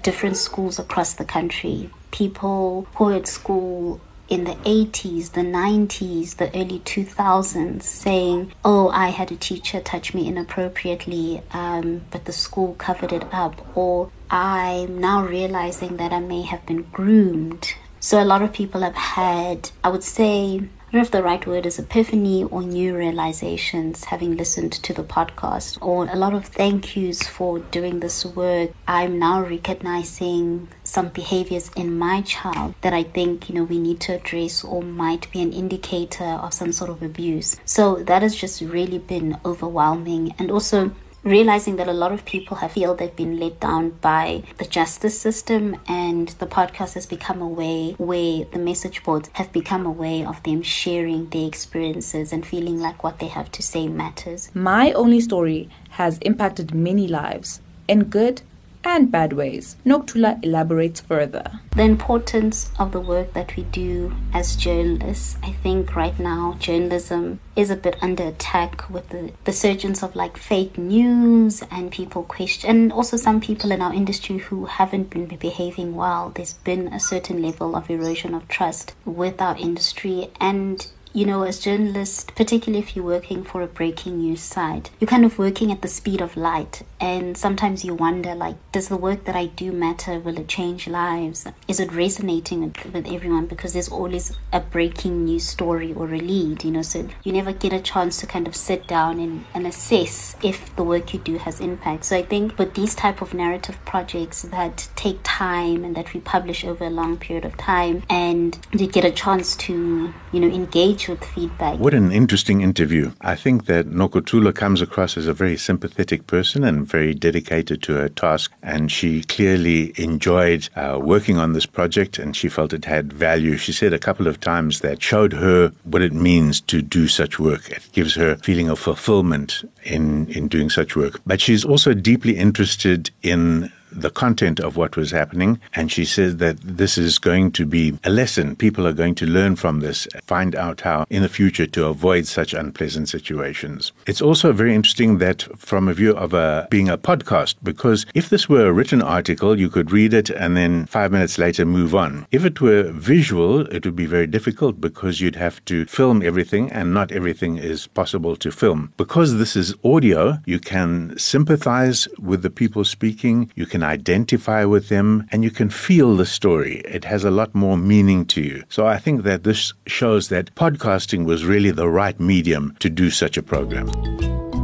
different 0.02 0.38
schools 0.38 0.80
across 0.80 1.14
the 1.16 1.26
country. 1.26 1.90
People 2.12 2.88
who 2.96 3.10
are 3.10 3.16
at 3.16 3.28
school 3.28 4.00
in 4.32 4.46
the 4.46 4.56
80s, 4.64 5.34
the 5.34 5.42
90s, 5.42 6.38
the 6.38 6.48
early 6.58 6.80
2000s 6.80 7.84
saying, 7.84 8.54
Oh, 8.64 8.88
I 8.90 9.10
had 9.10 9.30
a 9.30 9.36
teacher 9.36 9.82
touch 9.82 10.14
me 10.14 10.26
inappropriately, 10.26 11.44
um, 11.52 12.04
but 12.12 12.24
the 12.24 12.32
school 12.32 12.74
covered 12.76 13.12
it 13.12 13.26
up. 13.34 13.62
Or 13.76 14.10
I'm 14.32 15.02
now 15.02 15.26
realizing 15.26 15.98
that 15.98 16.14
I 16.14 16.22
may 16.22 16.44
have 16.44 16.66
been 16.66 16.84
groomed. 16.84 17.74
So 18.00 18.24
a 18.24 18.26
lot 18.26 18.42
of 18.42 18.54
people 18.54 18.82
have 18.82 18.96
had, 18.96 19.70
I 19.84 19.90
would 19.90 20.04
say, 20.04 20.62
I 20.92 20.96
don't 20.96 21.04
know 21.04 21.06
if 21.06 21.12
the 21.12 21.24
right 21.24 21.48
word 21.48 21.66
is 21.66 21.80
epiphany 21.80 22.44
or 22.44 22.64
new 22.64 22.98
realizations 22.98 24.04
having 24.04 24.36
listened 24.36 24.74
to 24.74 24.92
the 24.92 25.06
podcast, 25.06 25.78
or 25.82 26.06
a 26.10 26.18
lot 26.18 26.34
of 26.34 26.48
thank 26.48 26.98
yous 26.98 27.26
for 27.26 27.60
doing 27.60 28.02
this 28.02 28.26
work. 28.26 28.72
I'm 28.90 29.18
now 29.18 29.42
recognizing 29.42 30.68
some 30.84 31.08
behaviors 31.08 31.72
in 31.78 31.98
my 31.98 32.24
child 32.24 32.76
that 32.82 32.92
I 32.92 33.04
think, 33.04 33.48
you 33.48 33.56
know, 33.56 33.64
we 33.64 33.80
need 33.80 34.02
to 34.02 34.16
address 34.16 34.66
or 34.66 34.84
might 34.84 35.32
be 35.32 35.42
an 35.42 35.54
indicator 35.54 36.26
of 36.26 36.54
some 36.54 36.74
sort 36.74 36.90
of 36.90 37.02
abuse. 37.02 37.56
So 37.64 38.04
that 38.04 38.22
has 38.22 38.36
just 38.36 38.60
really 38.60 39.00
been 39.00 39.38
overwhelming. 39.46 40.36
And 40.38 40.52
also, 40.52 40.92
realizing 41.24 41.76
that 41.76 41.88
a 41.88 41.94
lot 41.94 42.12
of 42.12 42.26
people 42.26 42.58
have 42.58 42.72
feel 42.72 42.96
they've 42.96 43.16
been 43.16 43.40
let 43.40 43.60
down 43.60 43.90
by 44.02 44.44
the 44.58 44.66
justice 44.66 45.20
system 45.20 45.78
and 45.88 46.30
the 46.40 46.48
podcast 46.48 46.94
has 46.94 47.06
become 47.06 47.42
a 47.42 47.48
way 47.48 47.92
where 47.98 48.46
the 48.46 48.60
message 48.60 49.04
boards 49.04 49.30
have 49.34 49.52
become 49.52 49.86
a 49.86 49.92
way 49.92 50.24
of 50.26 50.42
them 50.44 50.62
sharing 50.62 51.30
their 51.30 51.48
experiences 51.48 52.32
and 52.32 52.46
feeling 52.46 52.80
like 52.80 53.04
what 53.04 53.20
they 53.20 53.28
have 53.28 53.52
to 53.52 53.62
say 53.62 53.88
matters. 53.88 54.50
My 54.54 54.92
Only 54.94 55.20
Story 55.20 55.70
has 55.92 56.18
impacted 56.20 56.74
many 56.74 57.08
lives 57.08 57.62
in 57.88 58.06
good 58.06 58.42
and 58.84 59.12
bad 59.12 59.34
ways. 59.34 59.76
Nokuthula 59.86 60.44
elaborates 60.44 61.02
further. 61.02 61.60
The 61.76 61.84
importance 61.84 62.72
of 62.78 62.92
the 62.92 63.00
work 63.00 63.34
that 63.34 63.56
we 63.56 63.64
do 63.64 64.14
as 64.34 64.56
journalists. 64.56 65.38
I 65.44 65.52
think 65.52 65.96
right 65.96 66.18
now 66.20 66.58
journalism 66.60 67.40
is 67.56 67.70
a 67.70 67.76
bit 67.76 67.98
under 68.02 68.24
attack 68.24 68.90
with 68.90 69.10
the, 69.10 69.32
the 69.44 69.54
surgence 69.54 70.04
of 70.04 70.16
like 70.16 70.38
fake 70.38 70.78
news 70.78 71.64
and 71.72 71.92
people 71.92 72.24
question 72.24 72.70
and 72.70 72.94
also 72.94 73.18
some 73.18 73.42
people 73.42 73.72
in 73.72 73.82
our 73.82 73.94
industry 73.94 74.38
who 74.38 74.66
haven't 74.66 75.10
been 75.10 75.26
behaving 75.38 75.96
well. 75.96 76.32
There's 76.34 76.54
been 76.54 76.88
a 76.88 77.00
certain 77.00 77.42
level 77.42 77.76
of 77.76 77.90
erosion 77.90 78.34
of 78.34 78.48
trust 78.48 78.94
with 79.06 79.42
our 79.42 79.58
industry 79.58 80.30
and 80.40 80.88
you 81.14 81.26
know, 81.26 81.44
as 81.44 81.60
journalists, 81.60 82.26
particularly 82.36 82.80
if 82.80 82.96
you're 82.96 83.06
working 83.06 83.44
for 83.44 83.62
a 83.62 83.68
breaking 83.68 84.20
news 84.20 84.42
site, 84.42 84.92
you're 85.00 85.08
kind 85.08 85.26
of 85.26 85.38
working 85.38 85.72
at 85.72 85.82
the 85.82 85.88
speed 85.88 86.22
of 86.22 86.38
light. 86.38 86.84
And 87.00 87.38
sometimes 87.38 87.84
you 87.84 87.94
wonder, 87.94 88.36
like, 88.36 88.56
does 88.72 88.88
the 88.88 88.98
work 88.98 89.26
that 89.26 89.36
I 89.36 89.48
do 89.48 89.72
matter? 89.72 90.20
Will 90.20 90.38
it 90.38 90.48
change 90.48 90.88
lives? 90.88 91.46
Is 91.68 91.80
it 91.80 91.92
resonating 91.92 92.64
with, 92.64 92.94
with 92.94 93.08
everyone? 93.08 93.48
Because 93.48 93.74
there's 93.74 93.90
always 93.90 94.38
a 94.54 94.60
breaking 94.60 95.26
news 95.26 95.48
story 95.48 95.94
or 95.94 96.14
a 96.14 96.20
lead, 96.20 96.64
you 96.64 96.72
know, 96.72 96.82
so 96.82 97.10
you 97.24 97.34
never 97.34 97.52
get 97.52 97.74
a 97.74 97.82
chance 97.82 98.18
to 98.20 98.28
kind 98.28 98.48
of 98.48 98.56
sit 98.56 98.88
down 98.88 99.20
and, 99.20 99.46
and 99.54 99.68
assess 99.68 100.36
if 100.44 100.76
the 100.76 100.84
work 100.84 101.14
you 101.14 101.20
do 101.20 101.38
has 101.38 101.60
impact. 101.60 102.06
So 102.06 102.18
I 102.18 102.24
think 102.24 102.58
with 102.58 102.76
these 102.76 102.96
type 102.96 103.22
of 103.22 103.34
narrative 103.34 103.84
projects 103.86 104.44
that 104.44 104.88
take 104.96 105.20
time 105.24 105.84
and 105.84 105.96
that 105.96 106.14
we 106.14 106.20
publish 106.20 106.64
over 106.64 106.86
a 106.86 106.90
long 106.90 107.18
period 107.18 107.46
of 107.46 107.58
time 107.58 108.04
and 108.10 108.58
you 108.72 108.88
get 108.88 109.04
a 109.04 109.12
chance 109.12 109.56
to, 109.58 110.14
you 110.32 110.40
know, 110.40 110.48
engage 110.48 111.08
with 111.08 111.24
feedback. 111.24 111.78
What 111.80 111.94
an 111.94 112.12
interesting 112.12 112.62
interview. 112.62 113.12
I 113.22 113.36
think 113.36 113.66
that 113.66 113.90
Nokuthula 113.90 114.56
comes 114.56 114.82
across 114.82 115.18
as 115.18 115.28
a 115.28 115.34
very 115.34 115.58
sympathetic 115.58 116.28
person 116.28 116.64
and 116.64 116.88
very 116.88 117.14
dedicated 117.14 117.84
to 117.84 117.94
her 117.94 118.10
task. 118.10 118.52
And 118.64 118.92
she 118.92 119.24
clearly 119.24 119.94
enjoyed 119.98 120.70
uh, 120.76 121.00
working 121.02 121.38
on 121.38 121.54
this 121.54 121.66
project 121.66 122.18
and 122.18 122.36
she 122.36 122.50
felt 122.50 122.74
it 122.74 122.86
had 122.86 123.12
value. 123.12 123.58
She 123.58 123.74
said 123.74 123.94
a 123.94 124.00
couple 124.00 124.28
of 124.28 124.40
times 124.40 124.80
that 124.82 125.02
showed 125.02 125.34
her 125.34 125.74
what 125.84 126.02
it 126.02 126.14
means 126.14 126.62
to 126.62 126.82
do 126.82 127.08
such 127.08 127.40
work. 127.40 127.70
It 127.70 127.90
gives 127.92 128.16
her 128.16 128.32
a 128.32 128.38
feeling 128.38 128.70
of 128.70 128.80
fulfillment 128.80 129.64
in, 129.84 130.28
in 130.30 130.48
doing 130.48 130.70
such 130.70 130.96
work. 130.96 131.20
But 131.26 131.42
she's 131.42 131.66
also 131.66 131.94
deeply 131.94 132.38
interested 132.38 133.12
in 133.22 133.72
the 133.92 134.10
content 134.10 134.60
of 134.60 134.78
what 134.78 134.96
was 134.96 135.12
happening. 135.12 135.60
And 135.74 135.92
she 135.92 136.06
said 136.06 136.40
that 136.40 136.58
this 136.62 136.98
is 136.98 137.20
going 137.20 137.52
to 137.54 137.66
be 137.66 137.98
a 138.04 138.10
lesson. 138.10 138.56
People 138.56 138.88
are 138.88 138.94
going 138.94 139.16
to 139.16 139.26
learn 139.26 139.56
from 139.56 139.80
this, 139.80 140.08
find 140.26 140.56
out 140.56 140.82
how 140.82 141.06
in 141.10 141.22
the 141.22 141.30
future 141.30 141.68
to 141.68 141.86
avoid 141.86 142.28
such 142.28 142.54
unpleasant 142.54 143.10
situations. 143.10 143.92
It's 144.08 144.22
also 144.22 144.52
very 144.54 144.74
interesting 144.74 145.18
that 145.20 145.48
from 145.58 145.88
a 145.88 145.94
view 145.94 146.16
of 146.16 146.34
a, 146.34 146.68
being 146.70 146.90
a 146.90 146.98
podcast, 146.98 147.56
because 147.64 148.06
if 148.14 148.30
this 148.30 148.48
were 148.50 148.68
a 148.68 148.74
written 148.74 149.02
article, 149.02 149.60
you 149.60 149.70
could 149.70 149.92
read 149.92 150.14
it 150.14 150.30
and 150.30 150.56
then 150.56 150.86
five 150.86 151.12
minutes 151.12 151.38
later 151.38 151.66
move 151.66 151.94
on. 151.96 152.26
If 152.32 152.46
it 152.46 152.62
were 152.62 152.84
visual, 152.84 153.62
it 153.68 153.86
would 153.86 153.96
be 153.96 154.06
very 154.06 154.28
difficult 154.28 154.80
because 154.80 155.22
you'd 155.22 155.36
have 155.36 155.64
to 155.66 155.86
film 155.86 156.22
everything 156.22 156.72
and 156.72 156.94
not 156.94 157.12
everything 157.12 157.58
is 157.58 157.88
possible 157.88 158.36
to 158.38 158.52
film. 158.52 158.94
Because 158.98 159.38
this 159.38 159.56
is 159.56 159.76
audio, 159.84 160.40
you 160.46 160.60
can 160.60 161.18
sympathize 161.18 162.08
with 162.20 162.42
the 162.42 162.50
people 162.50 162.84
speaking. 162.84 163.52
You 163.56 163.66
can 163.66 163.81
can 163.82 163.90
identify 163.90 164.64
with 164.64 164.90
them, 164.90 165.28
and 165.32 165.44
you 165.44 165.50
can 165.50 165.70
feel 165.70 166.16
the 166.16 166.26
story. 166.26 166.82
It 166.86 167.06
has 167.06 167.24
a 167.24 167.32
lot 167.32 167.56
more 167.56 167.78
meaning 167.78 168.26
to 168.26 168.42
you. 168.42 168.64
So 168.70 168.86
I 168.86 169.00
think 169.00 169.24
that 169.24 169.44
this 169.44 169.74
shows 169.88 170.30
that 170.30 170.54
podcasting 170.54 171.26
was 171.26 171.46
really 171.46 171.72
the 171.72 171.88
right 171.88 172.20
medium 172.20 172.76
to 172.80 172.90
do 172.90 173.10
such 173.10 173.38
a 173.38 173.42
program. 173.42 173.90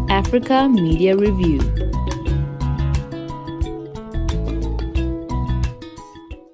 Africa 0.09 0.69
Media 0.69 1.15
Review. 1.15 1.59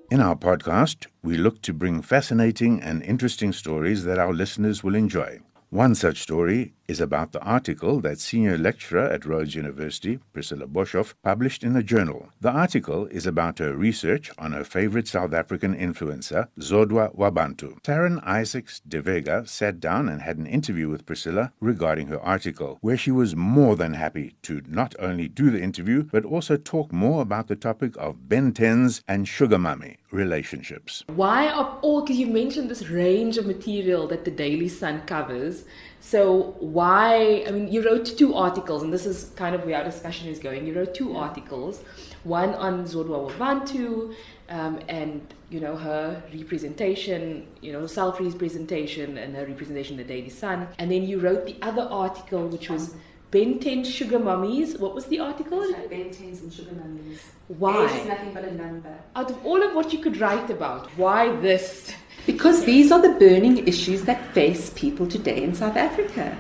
In 0.10 0.22
our 0.22 0.36
podcast, 0.36 1.08
we 1.22 1.36
look 1.36 1.62
to 1.64 1.74
bring 1.74 2.02
fascinating 2.02 2.82
and 2.82 3.04
interesting 3.04 3.52
stories 3.52 4.06
that 4.06 4.20
our 4.20 4.34
listeners 4.34 4.84
will 4.84 4.96
enjoy. 4.96 5.40
One 5.70 5.96
such 5.96 6.22
story 6.22 6.74
is 6.88 7.00
about 7.00 7.32
the 7.32 7.42
article 7.42 8.02
that 8.02 8.20
senior 8.20 8.58
lecturer 8.58 9.06
at 9.06 9.26
Rhodes 9.26 9.56
University, 9.56 10.20
Priscilla 10.34 10.68
Boshoff, 10.68 11.14
published 11.24 11.64
in 11.64 11.76
a 11.76 11.84
journal. 11.84 12.30
The 12.42 12.52
article 12.52 13.06
is 13.08 13.26
about 13.26 13.60
her 13.60 13.76
research 13.76 14.32
on 14.38 14.52
her 14.52 14.64
favorite 14.64 15.08
South 15.08 15.34
African 15.34 15.76
influencer, 15.76 16.48
Zodwa 16.60 17.16
Wabantu. 17.16 17.82
Taryn 17.82 18.22
Isaacs 18.26 18.82
de 18.88 19.02
Vega 19.02 19.46
sat 19.48 19.80
down 19.80 20.10
and 20.10 20.22
had 20.22 20.38
an 20.38 20.48
interview 20.48 20.90
with 20.90 21.06
Priscilla 21.06 21.54
regarding 21.60 22.08
her 22.08 22.20
article, 22.20 22.78
where 22.82 22.98
she 22.98 23.12
was 23.12 23.36
more 23.36 23.76
than 23.76 23.94
happy 23.94 24.36
to 24.44 24.62
not 24.68 24.96
only 25.00 25.28
do 25.28 25.50
the 25.50 25.62
interview, 25.62 26.04
but 26.04 26.26
also 26.26 26.58
talk 26.58 26.92
more 26.92 27.22
about 27.22 27.48
the 27.48 27.56
topic 27.56 27.96
of 27.98 28.28
Ben 28.28 28.52
10s 28.52 29.02
and 29.08 29.28
sugar 29.28 29.58
mummy 29.58 29.98
relationships. 30.12 31.04
Why 31.08 31.50
of 31.50 31.80
all, 31.82 32.02
because 32.02 32.18
you 32.18 32.28
mentioned 32.28 32.70
this 32.70 32.88
range 32.90 33.38
of 33.38 33.46
material 33.46 34.08
that 34.08 34.26
the 34.26 34.32
Daily 34.32 34.70
Sun 34.70 35.02
covers, 35.08 35.66
so 36.06 36.56
why? 36.60 37.46
I 37.48 37.52
mean, 37.52 37.72
you 37.72 37.82
wrote 37.84 38.06
two 38.06 38.36
articles, 38.36 38.84
and 38.84 38.92
this 38.92 39.06
is 39.06 39.32
kind 39.38 39.56
of 39.56 39.64
where 39.66 39.78
our 39.78 39.86
discussion 39.86 40.28
is 40.28 40.38
going. 40.38 40.68
You 40.68 40.74
wrote 40.74 40.94
two 40.94 41.16
articles, 41.16 41.82
one 42.26 42.54
on 42.56 42.84
Zodwa 42.84 43.32
Wabantu, 43.32 44.14
um, 44.50 44.80
and 44.90 45.34
you 45.50 45.62
know 45.62 45.78
her 45.78 46.22
representation, 46.34 47.48
you 47.62 47.72
know 47.72 47.88
self-representation, 47.88 49.18
and 49.18 49.34
her 49.34 49.46
representation 49.46 49.94
in 49.98 50.06
the 50.06 50.14
Daily 50.14 50.30
Sun. 50.30 50.68
And 50.78 50.92
then 50.92 51.04
you 51.04 51.20
wrote 51.22 51.46
the 51.46 51.56
other 51.62 51.84
article, 51.84 52.50
which 52.50 52.70
was 52.70 52.96
Ben 53.32 53.60
10 53.60 53.86
Sugar 53.86 54.20
Mummies. 54.20 54.78
What 54.78 54.94
was 54.94 55.06
the 55.06 55.20
article? 55.20 55.62
Ben 55.90 56.10
10s 56.10 56.42
and 56.42 56.54
sugar 56.54 56.76
mummies. 56.76 57.32
Why? 57.48 57.86
Age 57.86 58.02
is 58.02 58.08
nothing 58.08 58.34
but 58.34 58.44
a 58.44 58.54
number. 58.54 58.94
Out 59.16 59.32
of 59.32 59.46
all 59.46 59.64
of 59.64 59.74
what 59.74 59.94
you 59.94 60.00
could 60.00 60.18
write 60.18 60.50
about, 60.50 60.88
why 60.98 61.34
this? 61.38 61.94
Because 62.26 62.64
these 62.64 62.90
are 62.90 63.02
the 63.02 63.20
burning 63.20 63.68
issues 63.68 64.04
that 64.04 64.34
face 64.34 64.70
people 64.70 65.08
today 65.08 65.44
in 65.44 65.54
South 65.54 65.76
Africa. 65.76 66.38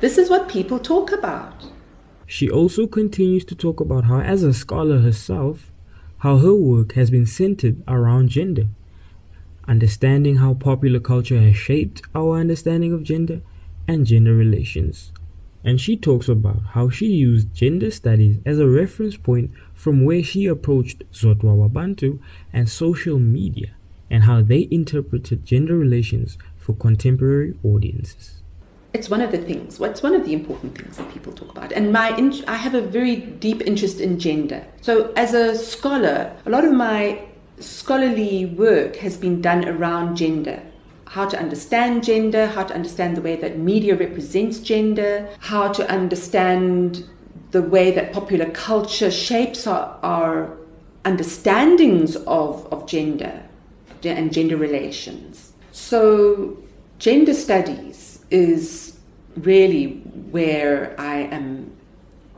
This 0.00 0.16
is 0.16 0.30
what 0.30 0.48
people 0.48 0.78
talk 0.78 1.12
about. 1.12 1.66
She 2.26 2.48
also 2.48 2.86
continues 2.86 3.44
to 3.46 3.54
talk 3.54 3.78
about 3.78 4.04
how, 4.04 4.20
as 4.20 4.42
a 4.42 4.54
scholar 4.54 5.00
herself, 5.00 5.70
how 6.18 6.38
her 6.38 6.54
work 6.54 6.92
has 6.94 7.10
been 7.10 7.26
centered 7.26 7.82
around 7.86 8.30
gender, 8.30 8.68
understanding 9.68 10.36
how 10.36 10.54
popular 10.54 10.98
culture 10.98 11.40
has 11.40 11.56
shaped 11.56 12.00
our 12.14 12.38
understanding 12.38 12.92
of 12.94 13.04
gender 13.04 13.42
and 13.86 14.06
gender 14.06 14.34
relations. 14.34 15.12
And 15.62 15.78
she 15.78 15.96
talks 15.96 16.28
about 16.28 16.62
how 16.70 16.88
she 16.88 17.06
used 17.06 17.52
gender 17.52 17.90
studies 17.90 18.38
as 18.46 18.58
a 18.58 18.68
reference 18.68 19.18
point 19.18 19.50
from 19.74 20.04
where 20.04 20.22
she 20.22 20.46
approached 20.46 21.02
Zodwa 21.12 21.68
Wabantu 21.68 22.18
and 22.52 22.68
social 22.68 23.18
media 23.18 23.74
and 24.10 24.24
how 24.24 24.42
they 24.42 24.68
interpreted 24.70 25.44
gender 25.44 25.76
relations 25.76 26.38
for 26.56 26.74
contemporary 26.74 27.54
audiences. 27.64 28.42
It's 28.92 29.10
one 29.10 29.20
of 29.20 29.30
the 29.30 29.38
things. 29.38 29.78
What's 29.78 30.02
one 30.02 30.14
of 30.14 30.24
the 30.24 30.32
important 30.32 30.78
things 30.78 30.96
that 30.96 31.12
people 31.12 31.32
talk 31.32 31.50
about? 31.50 31.72
And 31.72 31.92
my, 31.92 32.10
I 32.46 32.56
have 32.56 32.74
a 32.74 32.80
very 32.80 33.16
deep 33.16 33.60
interest 33.62 34.00
in 34.00 34.18
gender. 34.18 34.66
So, 34.80 35.12
as 35.16 35.34
a 35.34 35.54
scholar, 35.54 36.34
a 36.46 36.50
lot 36.50 36.64
of 36.64 36.72
my 36.72 37.20
scholarly 37.58 38.46
work 38.46 38.96
has 38.96 39.16
been 39.16 39.42
done 39.42 39.68
around 39.68 40.16
gender. 40.16 40.62
How 41.08 41.26
to 41.28 41.38
understand 41.38 42.04
gender, 42.04 42.46
how 42.46 42.64
to 42.64 42.74
understand 42.74 43.16
the 43.16 43.20
way 43.20 43.36
that 43.36 43.58
media 43.58 43.96
represents 43.96 44.58
gender, 44.60 45.28
how 45.40 45.72
to 45.72 45.88
understand 45.90 47.04
the 47.50 47.62
way 47.62 47.90
that 47.90 48.12
popular 48.12 48.50
culture 48.50 49.10
shapes 49.10 49.66
our, 49.66 49.98
our 50.02 50.56
understandings 51.04 52.16
of, 52.26 52.66
of 52.72 52.86
gender 52.86 53.45
and 54.12 54.32
gender 54.32 54.56
relations. 54.56 55.52
So, 55.72 56.56
gender 56.98 57.34
studies 57.34 58.24
is 58.30 58.98
really 59.36 60.00
where 60.30 60.94
I 60.98 61.18
am. 61.30 61.72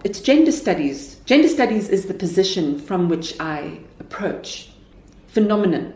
It's 0.04 0.20
gender 0.20 0.52
studies. 0.52 1.16
Gender 1.24 1.48
studies 1.48 1.88
is 1.88 2.06
the 2.06 2.14
position 2.14 2.78
from 2.78 3.08
which 3.08 3.38
I 3.40 3.80
approach 4.00 4.70
phenomenon, 5.28 5.94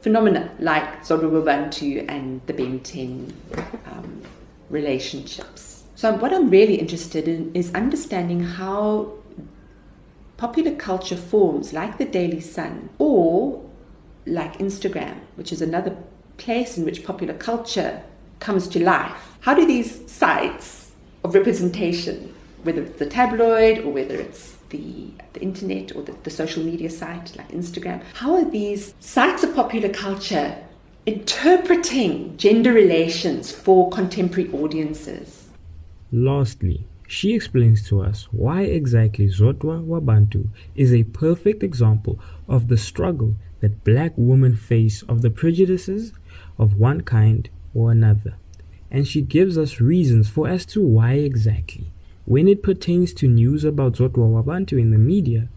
phenomena 0.00 0.50
like 0.58 1.04
Zodwa 1.04 2.08
and 2.08 2.40
the 2.46 2.52
Ben 2.52 2.80
10 2.80 3.32
um, 3.86 4.22
relationships. 4.70 5.84
So, 5.94 6.14
what 6.14 6.32
I'm 6.32 6.50
really 6.50 6.76
interested 6.76 7.28
in 7.28 7.54
is 7.54 7.72
understanding 7.74 8.40
how 8.40 9.12
popular 10.36 10.74
culture 10.74 11.16
forms, 11.16 11.72
like 11.72 11.98
the 11.98 12.04
Daily 12.04 12.40
Sun, 12.40 12.88
or 12.98 13.62
like 14.26 14.58
Instagram, 14.58 15.20
which 15.36 15.52
is 15.52 15.62
another 15.62 15.96
place 16.36 16.76
in 16.78 16.84
which 16.84 17.04
popular 17.04 17.34
culture 17.34 18.02
comes 18.40 18.66
to 18.68 18.82
life. 18.82 19.38
How 19.40 19.54
do 19.54 19.66
these 19.66 20.10
sites 20.10 20.92
of 21.24 21.34
representation, 21.34 22.34
whether 22.62 22.82
it's 22.82 22.98
the 22.98 23.06
tabloid 23.06 23.78
or 23.78 23.92
whether 23.92 24.16
it's 24.16 24.56
the, 24.70 25.10
the 25.34 25.40
internet 25.40 25.94
or 25.94 26.02
the, 26.02 26.12
the 26.24 26.30
social 26.30 26.64
media 26.64 26.90
site 26.90 27.36
like 27.36 27.48
Instagram, 27.50 28.02
how 28.14 28.34
are 28.34 28.50
these 28.50 28.94
sites 29.00 29.44
of 29.44 29.54
popular 29.54 29.88
culture 29.88 30.56
interpreting 31.06 32.36
gender 32.36 32.72
relations 32.72 33.52
for 33.52 33.90
contemporary 33.90 34.50
audiences? 34.52 35.48
Lastly, 36.10 36.86
she 37.12 37.34
explains 37.34 37.86
to 37.86 38.00
us 38.00 38.26
why 38.32 38.62
exactly 38.62 39.26
Zodwa 39.26 39.84
Wabantu 39.84 40.48
is 40.74 40.94
a 40.94 41.02
perfect 41.02 41.62
example 41.62 42.18
of 42.48 42.68
the 42.68 42.78
struggle 42.78 43.34
that 43.60 43.84
black 43.84 44.14
women 44.16 44.56
face 44.56 45.02
of 45.02 45.20
the 45.20 45.28
prejudices 45.28 46.14
of 46.58 46.78
one 46.78 47.02
kind 47.02 47.50
or 47.74 47.92
another. 47.92 48.36
And 48.90 49.06
she 49.06 49.20
gives 49.20 49.58
us 49.58 49.78
reasons 49.78 50.30
for 50.30 50.48
as 50.48 50.64
to 50.66 50.80
why 50.80 51.12
exactly. 51.12 51.92
When 52.24 52.48
it 52.48 52.62
pertains 52.62 53.12
to 53.14 53.28
news 53.28 53.62
about 53.62 53.96
Zodwa 53.96 54.42
Wabantu 54.42 54.80
in 54.80 54.90
the 54.90 54.96
media, 54.96 55.50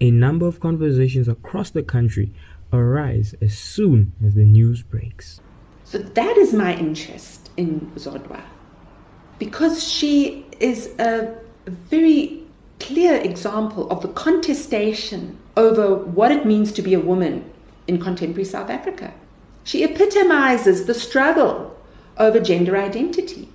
a 0.00 0.12
number 0.12 0.46
of 0.46 0.60
conversations 0.60 1.26
across 1.26 1.70
the 1.70 1.82
country 1.82 2.32
arise 2.72 3.34
as 3.42 3.58
soon 3.58 4.12
as 4.24 4.34
the 4.34 4.44
news 4.44 4.84
breaks. 4.84 5.40
So 5.82 5.98
that 5.98 6.36
is 6.36 6.54
my 6.54 6.76
interest 6.76 7.50
in 7.56 7.90
Zodwa. 7.96 8.42
Because 9.40 9.82
she 9.82 10.44
is 10.60 10.94
a 10.98 11.34
very 11.66 12.44
clear 12.78 13.16
example 13.16 13.90
of 13.90 14.02
the 14.02 14.08
contestation 14.08 15.38
over 15.56 15.96
what 15.96 16.30
it 16.30 16.44
means 16.44 16.72
to 16.72 16.82
be 16.82 16.92
a 16.92 17.00
woman 17.00 17.50
in 17.88 17.98
contemporary 17.98 18.44
South 18.44 18.68
Africa. 18.70 19.14
She 19.64 19.82
epitomizes 19.82 20.84
the 20.84 20.92
struggle 20.92 21.74
over 22.18 22.38
gender 22.38 22.76
identity, 22.76 23.48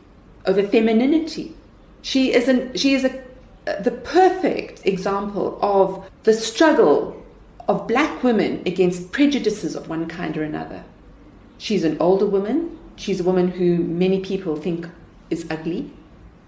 over 0.47 0.63
femininity. 0.63 1.55
She 2.01 2.33
is, 2.33 2.47
an, 2.47 2.75
she 2.75 2.95
is 2.95 3.05
a, 3.05 3.23
the 3.81 3.91
perfect 3.91 4.85
example 4.87 5.59
of 5.61 6.09
the 6.23 6.33
struggle 6.33 7.23
of 7.67 7.87
black 7.87 8.23
women 8.23 8.63
against 8.65 9.11
prejudices 9.11 9.75
of 9.75 9.87
one 9.87 10.07
kind 10.07 10.35
or 10.35 10.43
another. 10.43 10.83
She's 11.59 11.83
an 11.83 11.97
older 11.99 12.25
woman. 12.25 12.77
She's 12.95 13.19
a 13.19 13.23
woman 13.23 13.49
who 13.49 13.77
many 13.77 14.19
people 14.19 14.55
think 14.55 14.87
is 15.29 15.45
ugly, 15.49 15.91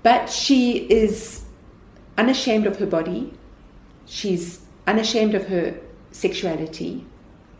but 0.03 0.29
she 0.29 0.89
is 0.89 1.43
unashamed 2.17 2.65
of 2.65 2.79
her 2.79 2.85
body. 2.85 3.33
She's 4.05 4.61
unashamed 4.85 5.35
of 5.35 5.47
her 5.47 5.79
sexuality. 6.11 7.05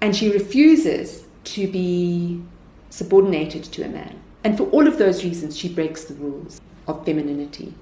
And 0.02 0.16
she 0.16 0.32
refuses 0.32 1.26
to 1.46 1.68
be 1.68 2.42
subordinated 2.90 3.64
to 3.66 3.84
a 3.84 3.90
man. 3.90 4.22
And 4.44 4.58
for 4.58 4.64
all 4.70 4.88
of 4.88 4.98
those 4.98 5.24
reasons, 5.24 5.58
she 5.58 5.68
breaks 5.68 6.06
the 6.06 6.14
rules 6.16 6.62
of 6.88 7.04
femininity 7.06 7.74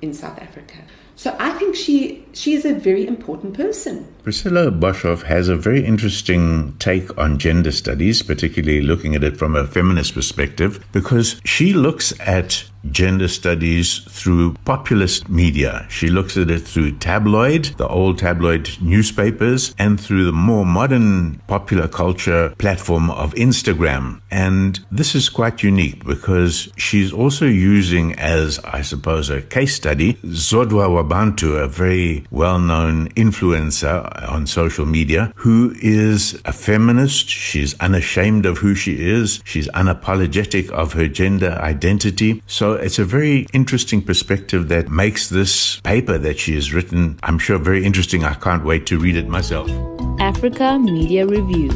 in 0.00 0.14
South 0.14 0.38
Africa. 0.38 0.78
So 1.18 1.34
I 1.40 1.50
think 1.58 1.74
she 1.74 2.24
she 2.32 2.54
is 2.54 2.64
a 2.64 2.74
very 2.74 3.04
important 3.04 3.54
person. 3.54 4.06
Priscilla 4.22 4.70
Boshoff 4.70 5.24
has 5.24 5.48
a 5.48 5.56
very 5.56 5.84
interesting 5.84 6.76
take 6.78 7.18
on 7.18 7.40
gender 7.40 7.72
studies, 7.72 8.22
particularly 8.22 8.82
looking 8.82 9.16
at 9.16 9.24
it 9.24 9.36
from 9.36 9.56
a 9.56 9.66
feminist 9.66 10.14
perspective, 10.14 10.78
because 10.92 11.40
she 11.44 11.72
looks 11.72 12.14
at 12.20 12.62
gender 12.90 13.28
studies 13.28 13.98
through 14.08 14.54
populist 14.64 15.28
media. 15.28 15.86
She 15.88 16.08
looks 16.08 16.36
at 16.36 16.50
it 16.50 16.60
through 16.60 16.98
tabloid, 16.98 17.64
the 17.76 17.88
old 17.88 18.18
tabloid 18.18 18.70
newspapers, 18.80 19.74
and 19.78 20.00
through 20.00 20.24
the 20.24 20.32
more 20.32 20.64
modern 20.66 21.40
popular 21.46 21.88
culture 21.88 22.54
platform 22.58 23.10
of 23.10 23.34
Instagram. 23.34 24.20
And 24.30 24.80
this 24.90 25.14
is 25.14 25.28
quite 25.28 25.62
unique 25.62 26.04
because 26.04 26.68
she's 26.76 27.12
also 27.12 27.46
using 27.46 28.14
as, 28.18 28.58
I 28.60 28.82
suppose, 28.82 29.30
a 29.30 29.42
case 29.42 29.74
study, 29.74 30.14
Zodwa 30.24 31.08
Bantu, 31.08 31.56
a 31.56 31.68
very 31.68 32.26
well 32.30 32.58
known 32.58 33.08
influencer 33.10 34.30
on 34.30 34.46
social 34.46 34.86
media, 34.86 35.32
who 35.36 35.74
is 35.80 36.40
a 36.44 36.52
feminist. 36.52 37.28
She's 37.28 37.74
unashamed 37.80 38.46
of 38.46 38.58
who 38.58 38.74
she 38.74 39.08
is. 39.08 39.40
She's 39.44 39.68
unapologetic 39.68 40.70
of 40.70 40.92
her 40.92 41.08
gender 41.08 41.52
identity. 41.60 42.42
So 42.46 42.67
it's 42.74 42.98
a 42.98 43.04
very 43.04 43.46
interesting 43.52 44.02
perspective 44.02 44.68
that 44.68 44.88
makes 44.88 45.28
this 45.28 45.80
paper 45.80 46.18
that 46.18 46.38
she 46.38 46.54
has 46.54 46.72
written, 46.72 47.18
I'm 47.22 47.38
sure, 47.38 47.58
very 47.58 47.84
interesting. 47.84 48.24
I 48.24 48.34
can't 48.34 48.64
wait 48.64 48.86
to 48.86 48.98
read 48.98 49.16
it 49.16 49.28
myself. 49.28 49.70
Africa 50.18 50.78
Media 50.78 51.26
Review. 51.26 51.70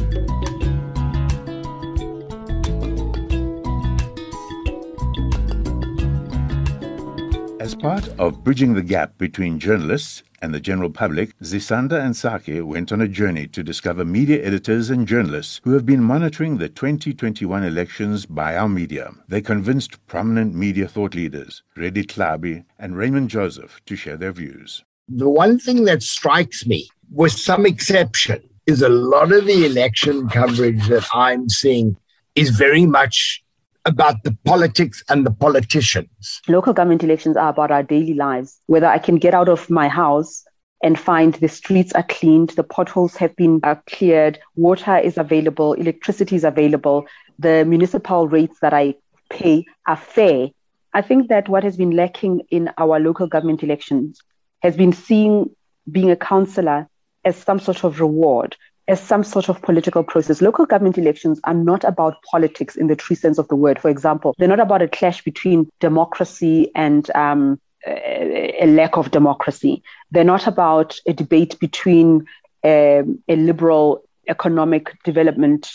As 7.59 7.75
part 7.75 8.09
of 8.19 8.43
bridging 8.43 8.73
the 8.73 8.83
gap 8.83 9.17
between 9.17 9.59
journalists 9.59 10.23
and 10.43 10.53
the 10.53 10.59
general 10.59 10.89
public, 10.89 11.39
Zisanda 11.39 12.03
and 12.03 12.17
Sake 12.17 12.61
went 12.65 12.91
on 12.91 12.99
a 12.99 13.07
journey 13.07 13.47
to 13.47 13.63
discover 13.63 14.03
media 14.03 14.43
editors 14.43 14.89
and 14.89 15.07
journalists 15.07 15.61
who 15.63 15.71
have 15.71 15.85
been 15.85 16.03
monitoring 16.03 16.57
the 16.57 16.67
2021 16.67 17.63
elections 17.63 18.25
by 18.25 18.57
our 18.57 18.67
media. 18.67 19.13
They 19.29 19.39
convinced 19.39 20.05
prominent 20.05 20.53
media 20.53 20.89
thought 20.89 21.15
leaders, 21.15 21.63
Redi 21.77 22.03
Tlhabi 22.03 22.65
and 22.77 22.97
Raymond 22.97 23.29
Joseph, 23.29 23.79
to 23.85 23.95
share 23.95 24.17
their 24.17 24.33
views. 24.33 24.83
The 25.07 25.29
one 25.29 25.59
thing 25.59 25.85
that 25.85 26.03
strikes 26.03 26.65
me, 26.65 26.89
with 27.09 27.31
some 27.31 27.65
exception, 27.65 28.41
is 28.65 28.81
a 28.81 28.89
lot 28.89 29.31
of 29.31 29.45
the 29.45 29.65
election 29.65 30.27
coverage 30.27 30.85
that 30.89 31.07
I'm 31.13 31.47
seeing 31.47 31.95
is 32.35 32.49
very 32.49 32.85
much 32.85 33.42
about 33.85 34.23
the 34.23 34.35
politics 34.45 35.03
and 35.09 35.25
the 35.25 35.31
politicians. 35.31 36.41
Local 36.47 36.73
government 36.73 37.03
elections 37.03 37.37
are 37.37 37.49
about 37.49 37.71
our 37.71 37.83
daily 37.83 38.13
lives, 38.13 38.59
whether 38.67 38.87
I 38.87 38.97
can 38.97 39.17
get 39.17 39.33
out 39.33 39.49
of 39.49 39.69
my 39.69 39.87
house 39.87 40.45
and 40.81 40.99
find 40.99 41.33
the 41.35 41.47
streets 41.47 41.93
are 41.93 42.03
cleaned, 42.03 42.49
the 42.51 42.63
potholes 42.63 43.15
have 43.15 43.35
been 43.35 43.59
uh, 43.63 43.75
cleared, 43.87 44.39
water 44.55 44.97
is 44.97 45.17
available, 45.17 45.73
electricity 45.73 46.35
is 46.35 46.43
available, 46.43 47.05
the 47.39 47.65
municipal 47.65 48.27
rates 48.27 48.57
that 48.61 48.73
I 48.73 48.95
pay 49.29 49.65
are 49.87 49.97
fair. 49.97 50.49
I 50.93 51.01
think 51.01 51.29
that 51.29 51.49
what 51.49 51.63
has 51.63 51.77
been 51.77 51.91
lacking 51.91 52.41
in 52.51 52.69
our 52.77 52.99
local 52.99 53.27
government 53.27 53.63
elections 53.63 54.21
has 54.61 54.75
been 54.75 54.93
seeing 54.93 55.49
being 55.89 56.11
a 56.11 56.15
councillor 56.15 56.87
as 57.25 57.35
some 57.37 57.59
sort 57.59 57.83
of 57.83 57.99
reward 57.99 58.55
as 58.87 58.99
some 59.01 59.23
sort 59.23 59.49
of 59.49 59.61
political 59.61 60.03
process. 60.03 60.41
Local 60.41 60.65
government 60.65 60.97
elections 60.97 61.39
are 61.45 61.53
not 61.53 61.83
about 61.83 62.21
politics 62.29 62.75
in 62.75 62.87
the 62.87 62.95
true 62.95 63.15
sense 63.15 63.37
of 63.37 63.47
the 63.47 63.55
word. 63.55 63.79
For 63.79 63.89
example, 63.89 64.35
they're 64.37 64.47
not 64.47 64.59
about 64.59 64.81
a 64.81 64.87
clash 64.87 65.23
between 65.23 65.69
democracy 65.79 66.71
and 66.75 67.09
um, 67.15 67.59
a, 67.87 68.65
lack 68.67 68.97
of 68.97 69.11
democracy. 69.11 69.83
They're 70.11 70.23
not 70.23 70.47
about 70.47 70.99
a 71.05 71.13
debate 71.13 71.59
between 71.59 72.25
um, 72.63 73.19
a 73.27 73.35
liberal 73.35 74.03
economic 74.27 74.91
development 75.03 75.69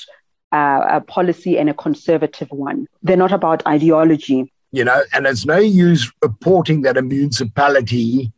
uh, 0.53 1.01
policy 1.01 1.59
and 1.59 1.69
a 1.69 1.75
conservative 1.75 2.51
one. 2.51 2.87
They're 3.03 3.17
not 3.17 3.33
about 3.33 3.67
ideology. 3.67 4.53
You 4.73 4.85
know, 4.85 5.03
and 5.15 5.27
it's 5.27 5.47
no 5.47 5.59
use 5.59 6.11
reporting 6.23 6.83
that 6.83 6.97
a 6.97 7.03
municipality 7.03 8.33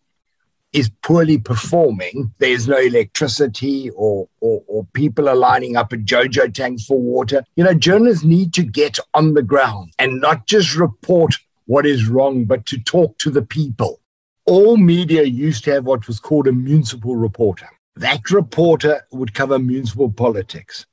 is 0.73 0.91
poorly 1.03 1.39
performing, 1.39 2.33
there's 2.39 2.69
no 2.69 2.79
electricity 2.79 3.91
or, 3.91 4.29
or, 4.41 4.63
or, 4.69 4.87
people 4.93 5.29
are 5.29 5.37
lining 5.37 5.77
up 5.77 5.93
at 5.93 6.05
JoJo 6.05 6.55
tanks 6.55 6.85
for 6.85 6.99
water. 6.99 7.43
You 7.57 7.65
know, 7.65 7.75
journalists 7.75 8.25
need 8.25 8.55
to 8.55 8.63
get 8.63 8.99
on 9.15 9.35
the 9.35 9.43
ground 9.43 9.93
and 9.99 10.21
not 10.21 10.47
just 10.47 10.77
report 10.77 11.35
what 11.67 11.87
is 11.87 12.09
wrong, 12.09 12.45
but 12.45 12.67
to 12.67 12.79
talk 12.79 13.19
to 13.19 13.31
the 13.31 13.43
people. 13.43 14.01
All 14.47 14.77
media 14.77 15.25
used 15.25 15.65
to 15.65 15.73
have 15.73 15.85
what 15.85 16.07
was 16.07 16.21
called 16.21 16.47
a 16.47 16.53
municipal 16.53 17.17
reporter. 17.17 17.69
That 17.97 18.31
reporter 18.31 19.07
would 19.13 19.35
cover 19.35 19.59
municipal 19.59 20.11
politics. 20.11 20.87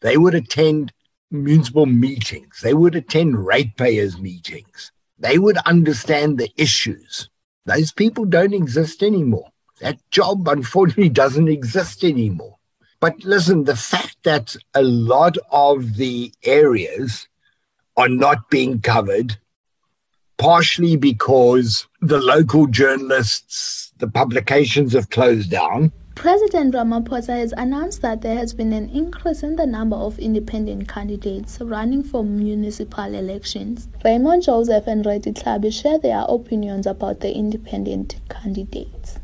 They 0.00 0.16
would 0.16 0.34
attend 0.34 0.92
municipal 1.30 1.86
meetings. 1.86 2.60
They 2.62 2.74
would 2.74 2.94
attend 2.94 3.44
ratepayers 3.44 4.18
meetings. 4.18 4.92
They 5.18 5.38
would 5.38 5.58
understand 5.58 6.38
the 6.38 6.50
issues 6.56 7.28
those 7.66 7.92
people 7.92 8.24
don't 8.24 8.54
exist 8.54 9.02
anymore. 9.02 9.50
That 9.80 9.98
job, 10.10 10.48
unfortunately, 10.48 11.08
doesn't 11.22 11.48
exist 11.48 12.02
anymore. 12.02 12.56
But 12.98 13.22
listen, 13.24 13.64
the 13.64 13.76
fact 13.76 14.16
that 14.22 14.56
a 14.74 14.82
lot 14.82 15.36
of 15.50 15.96
the 15.96 16.32
areas 16.44 17.28
are 17.96 18.08
not 18.08 18.48
being 18.48 18.80
covered, 18.80 19.36
partially 20.38 20.96
because 20.96 21.86
the 22.00 22.18
local 22.18 22.66
journalists, 22.66 23.92
the 23.98 24.08
publications 24.08 24.94
have 24.94 25.10
closed 25.10 25.50
down, 25.50 25.92
President 26.16 26.74
Ramaphosa 26.74 27.38
has 27.38 27.52
announced 27.58 28.00
that 28.00 28.22
there 28.22 28.34
has 28.34 28.54
been 28.54 28.72
an 28.72 28.88
increase 28.88 29.42
in 29.42 29.54
the 29.54 29.66
number 29.66 29.96
of 29.96 30.18
independent 30.18 30.88
candidates 30.88 31.60
running 31.60 32.02
for 32.02 32.24
municipal 32.24 33.14
elections. 33.14 33.86
Raymond 34.02 34.42
Joseph 34.42 34.86
and 34.86 35.04
Redi 35.04 35.32
Tlhabi 35.32 35.70
share 35.70 35.98
their 35.98 36.24
opinions 36.26 36.86
about 36.86 37.20
the 37.20 37.32
independent 37.32 38.16
candidates. 38.30 39.18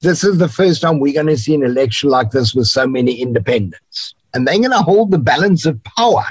This 0.00 0.22
is 0.22 0.38
the 0.38 0.48
first 0.48 0.80
time 0.80 1.00
we're 1.00 1.12
going 1.12 1.26
to 1.26 1.36
see 1.36 1.56
an 1.56 1.64
election 1.64 2.08
like 2.08 2.30
this 2.30 2.54
with 2.54 2.68
so 2.68 2.86
many 2.86 3.20
independents. 3.20 4.14
And 4.32 4.46
they're 4.46 4.58
going 4.58 4.70
to 4.70 4.78
hold 4.78 5.10
the 5.10 5.18
balance 5.18 5.66
of 5.66 5.82
power. 5.82 6.24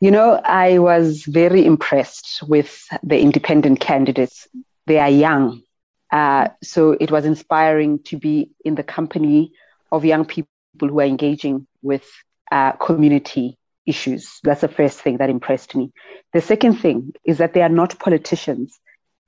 You 0.00 0.10
know, 0.10 0.34
I 0.44 0.78
was 0.78 1.24
very 1.24 1.64
impressed 1.64 2.42
with 2.46 2.86
the 3.02 3.18
independent 3.18 3.80
candidates. 3.80 4.46
They 4.84 4.98
are 4.98 5.08
young, 5.08 5.62
uh, 6.10 6.48
so 6.62 6.92
it 6.92 7.10
was 7.10 7.24
inspiring 7.24 8.00
to 8.04 8.16
be 8.18 8.50
in 8.64 8.74
the 8.74 8.82
company 8.82 9.52
of 9.90 10.04
young 10.04 10.24
people 10.24 10.48
who 10.78 11.00
are 11.00 11.04
engaging 11.04 11.66
with 11.82 12.04
uh, 12.50 12.72
community 12.72 13.58
issues. 13.86 14.40
That's 14.42 14.60
the 14.60 14.68
first 14.68 15.00
thing 15.00 15.18
that 15.18 15.30
impressed 15.30 15.74
me. 15.74 15.92
The 16.32 16.40
second 16.40 16.74
thing 16.74 17.12
is 17.24 17.38
that 17.38 17.54
they 17.54 17.62
are 17.62 17.68
not 17.68 17.98
politicians 17.98 18.78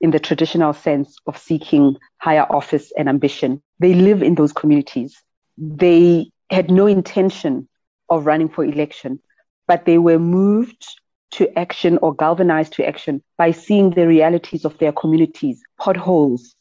in 0.01 0.11
the 0.11 0.19
traditional 0.19 0.73
sense 0.73 1.17
of 1.27 1.37
seeking 1.37 1.97
higher 2.17 2.45
office 2.49 2.91
and 2.97 3.09
ambition. 3.09 3.61
They 3.79 3.93
live 3.93 4.23
in 4.23 4.35
those 4.35 4.53
communities. 4.53 5.21
They 5.57 6.31
had 6.49 6.71
no 6.71 6.87
intention 6.87 7.67
of 8.09 8.25
running 8.25 8.49
for 8.49 8.63
election, 8.63 9.19
but 9.67 9.85
they 9.85 9.97
were 9.97 10.19
moved 10.19 10.85
to 11.31 11.59
action 11.59 11.99
or 12.01 12.15
galvanized 12.15 12.73
to 12.73 12.87
action 12.87 13.21
by 13.37 13.51
seeing 13.51 13.91
the 13.91 14.07
realities 14.07 14.65
of 14.65 14.77
their 14.79 14.91
communities, 14.91 15.61
potholes, 15.77 16.55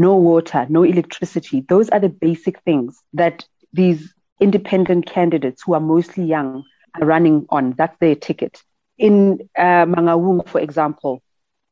no 0.00 0.16
water, 0.16 0.66
no 0.70 0.82
electricity. 0.82 1.60
Those 1.68 1.90
are 1.90 2.00
the 2.00 2.08
basic 2.08 2.58
things 2.62 2.98
that 3.12 3.44
these 3.74 4.14
independent 4.40 5.04
candidates 5.04 5.62
who 5.62 5.74
are 5.74 5.80
mostly 5.94 6.24
young 6.24 6.64
are 6.94 7.06
running 7.06 7.44
on. 7.50 7.74
That's 7.76 7.98
their 8.00 8.14
ticket. 8.14 8.62
In 8.96 9.48
uh, 9.58 9.84
Mangaung, 9.84 10.48
for 10.48 10.58
example, 10.58 11.22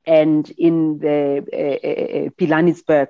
and 0.07 0.49
in 0.59 0.99
the 0.99 1.19
uh, 1.53 1.89
uh, 1.89 2.29
Pilanesberg, 2.39 3.09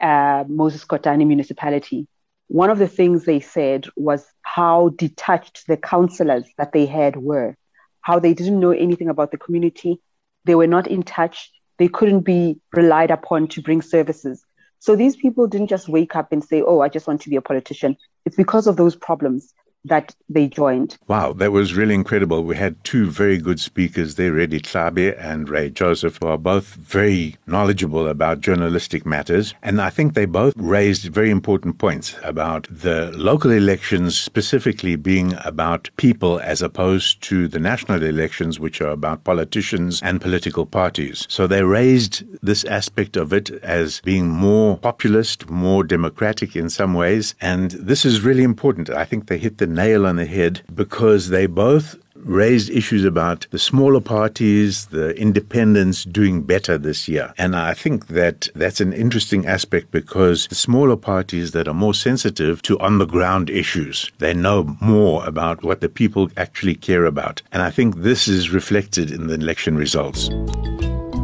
uh, 0.00 0.44
Moses 0.48 0.84
Kotane 0.84 1.24
municipality, 1.24 2.08
one 2.48 2.70
of 2.70 2.78
the 2.78 2.88
things 2.88 3.24
they 3.24 3.40
said 3.40 3.86
was 3.96 4.26
how 4.42 4.90
detached 4.90 5.68
the 5.68 5.76
councillors 5.76 6.46
that 6.58 6.72
they 6.72 6.86
had 6.86 7.16
were, 7.16 7.56
how 8.00 8.18
they 8.18 8.34
didn't 8.34 8.58
know 8.58 8.72
anything 8.72 9.08
about 9.08 9.30
the 9.30 9.38
community. 9.38 10.00
They 10.44 10.56
were 10.56 10.66
not 10.66 10.88
in 10.88 11.04
touch 11.04 11.52
they 11.78 11.88
couldn't 11.88 12.20
be 12.20 12.58
relied 12.72 13.10
upon 13.10 13.48
to 13.48 13.62
bring 13.62 13.82
services. 13.82 14.44
So 14.78 14.94
these 14.94 15.16
people 15.16 15.46
didn't 15.46 15.68
just 15.68 15.88
wake 15.88 16.14
up 16.16 16.32
and 16.32 16.44
say, 16.44 16.62
Oh, 16.62 16.80
I 16.80 16.88
just 16.88 17.06
want 17.06 17.20
to 17.22 17.30
be 17.30 17.36
a 17.36 17.42
politician. 17.42 17.96
It's 18.24 18.36
because 18.36 18.66
of 18.66 18.76
those 18.76 18.96
problems 18.96 19.54
that 19.86 20.14
they 20.28 20.48
joined. 20.48 20.98
Wow, 21.08 21.32
that 21.34 21.52
was 21.52 21.74
really 21.74 21.94
incredible. 21.94 22.44
We 22.44 22.56
had 22.56 22.82
two 22.84 23.10
very 23.10 23.38
good 23.38 23.60
speakers 23.60 24.16
there, 24.16 24.32
Redi 24.32 24.60
Tlhabi 24.60 25.16
and 25.18 25.48
Ray 25.48 25.70
Joseph, 25.70 26.18
who 26.20 26.28
are 26.28 26.38
both 26.38 26.74
very 26.74 27.36
knowledgeable 27.46 28.08
about 28.08 28.40
journalistic 28.40 29.06
matters. 29.06 29.54
And 29.62 29.80
I 29.80 29.90
think 29.90 30.14
they 30.14 30.26
both 30.26 30.54
raised 30.56 31.06
very 31.12 31.30
important 31.30 31.78
points 31.78 32.16
about 32.22 32.66
the 32.70 33.12
local 33.16 33.50
elections 33.50 34.18
specifically 34.18 34.96
being 34.96 35.34
about 35.44 35.90
people 35.96 36.40
as 36.40 36.62
opposed 36.62 37.22
to 37.22 37.48
the 37.48 37.58
national 37.58 38.02
elections, 38.02 38.58
which 38.58 38.80
are 38.80 38.90
about 38.90 39.24
politicians 39.24 40.00
and 40.02 40.20
political 40.20 40.66
parties. 40.66 41.26
So 41.28 41.46
they 41.46 41.62
raised 41.62 42.24
this 42.42 42.64
aspect 42.64 43.16
of 43.16 43.32
it 43.32 43.50
as 43.62 44.00
being 44.00 44.28
more 44.28 44.76
populist, 44.78 45.48
more 45.48 45.84
democratic 45.84 46.56
in 46.56 46.70
some 46.70 46.94
ways. 46.94 47.34
And 47.40 47.70
this 47.72 48.04
is 48.04 48.20
really 48.20 48.42
important. 48.42 48.90
I 48.90 49.04
think 49.04 49.26
they 49.26 49.38
hit 49.38 49.58
the 49.58 49.66
nail 49.76 50.06
on 50.06 50.16
the 50.16 50.26
head 50.26 50.62
because 50.74 51.28
they 51.28 51.46
both 51.46 51.96
raised 52.26 52.70
issues 52.70 53.04
about 53.04 53.46
the 53.50 53.58
smaller 53.58 54.00
parties, 54.00 54.86
the 54.86 55.10
independents 55.16 56.04
doing 56.04 56.42
better 56.42 56.76
this 56.76 57.06
year. 57.06 57.32
And 57.38 57.54
I 57.54 57.74
think 57.74 58.08
that 58.08 58.48
that's 58.54 58.80
an 58.80 58.92
interesting 58.92 59.46
aspect 59.46 59.90
because 59.90 60.48
the 60.48 60.54
smaller 60.54 60.96
parties 60.96 61.52
that 61.52 61.68
are 61.68 61.74
more 61.74 61.94
sensitive 61.94 62.62
to 62.62 62.78
on 62.80 62.98
the 62.98 63.06
ground 63.06 63.48
issues, 63.48 64.10
they 64.18 64.34
know 64.34 64.76
more 64.80 65.24
about 65.24 65.62
what 65.62 65.80
the 65.80 65.88
people 65.88 66.28
actually 66.36 66.74
care 66.74 67.04
about. 67.04 67.42
And 67.52 67.62
I 67.62 67.70
think 67.70 67.96
this 67.96 68.26
is 68.26 68.50
reflected 68.50 69.10
in 69.10 69.28
the 69.28 69.34
election 69.34 69.76
results. 69.76 70.28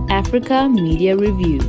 Africa 0.09 0.69
Media 0.69 1.17
Review. 1.17 1.61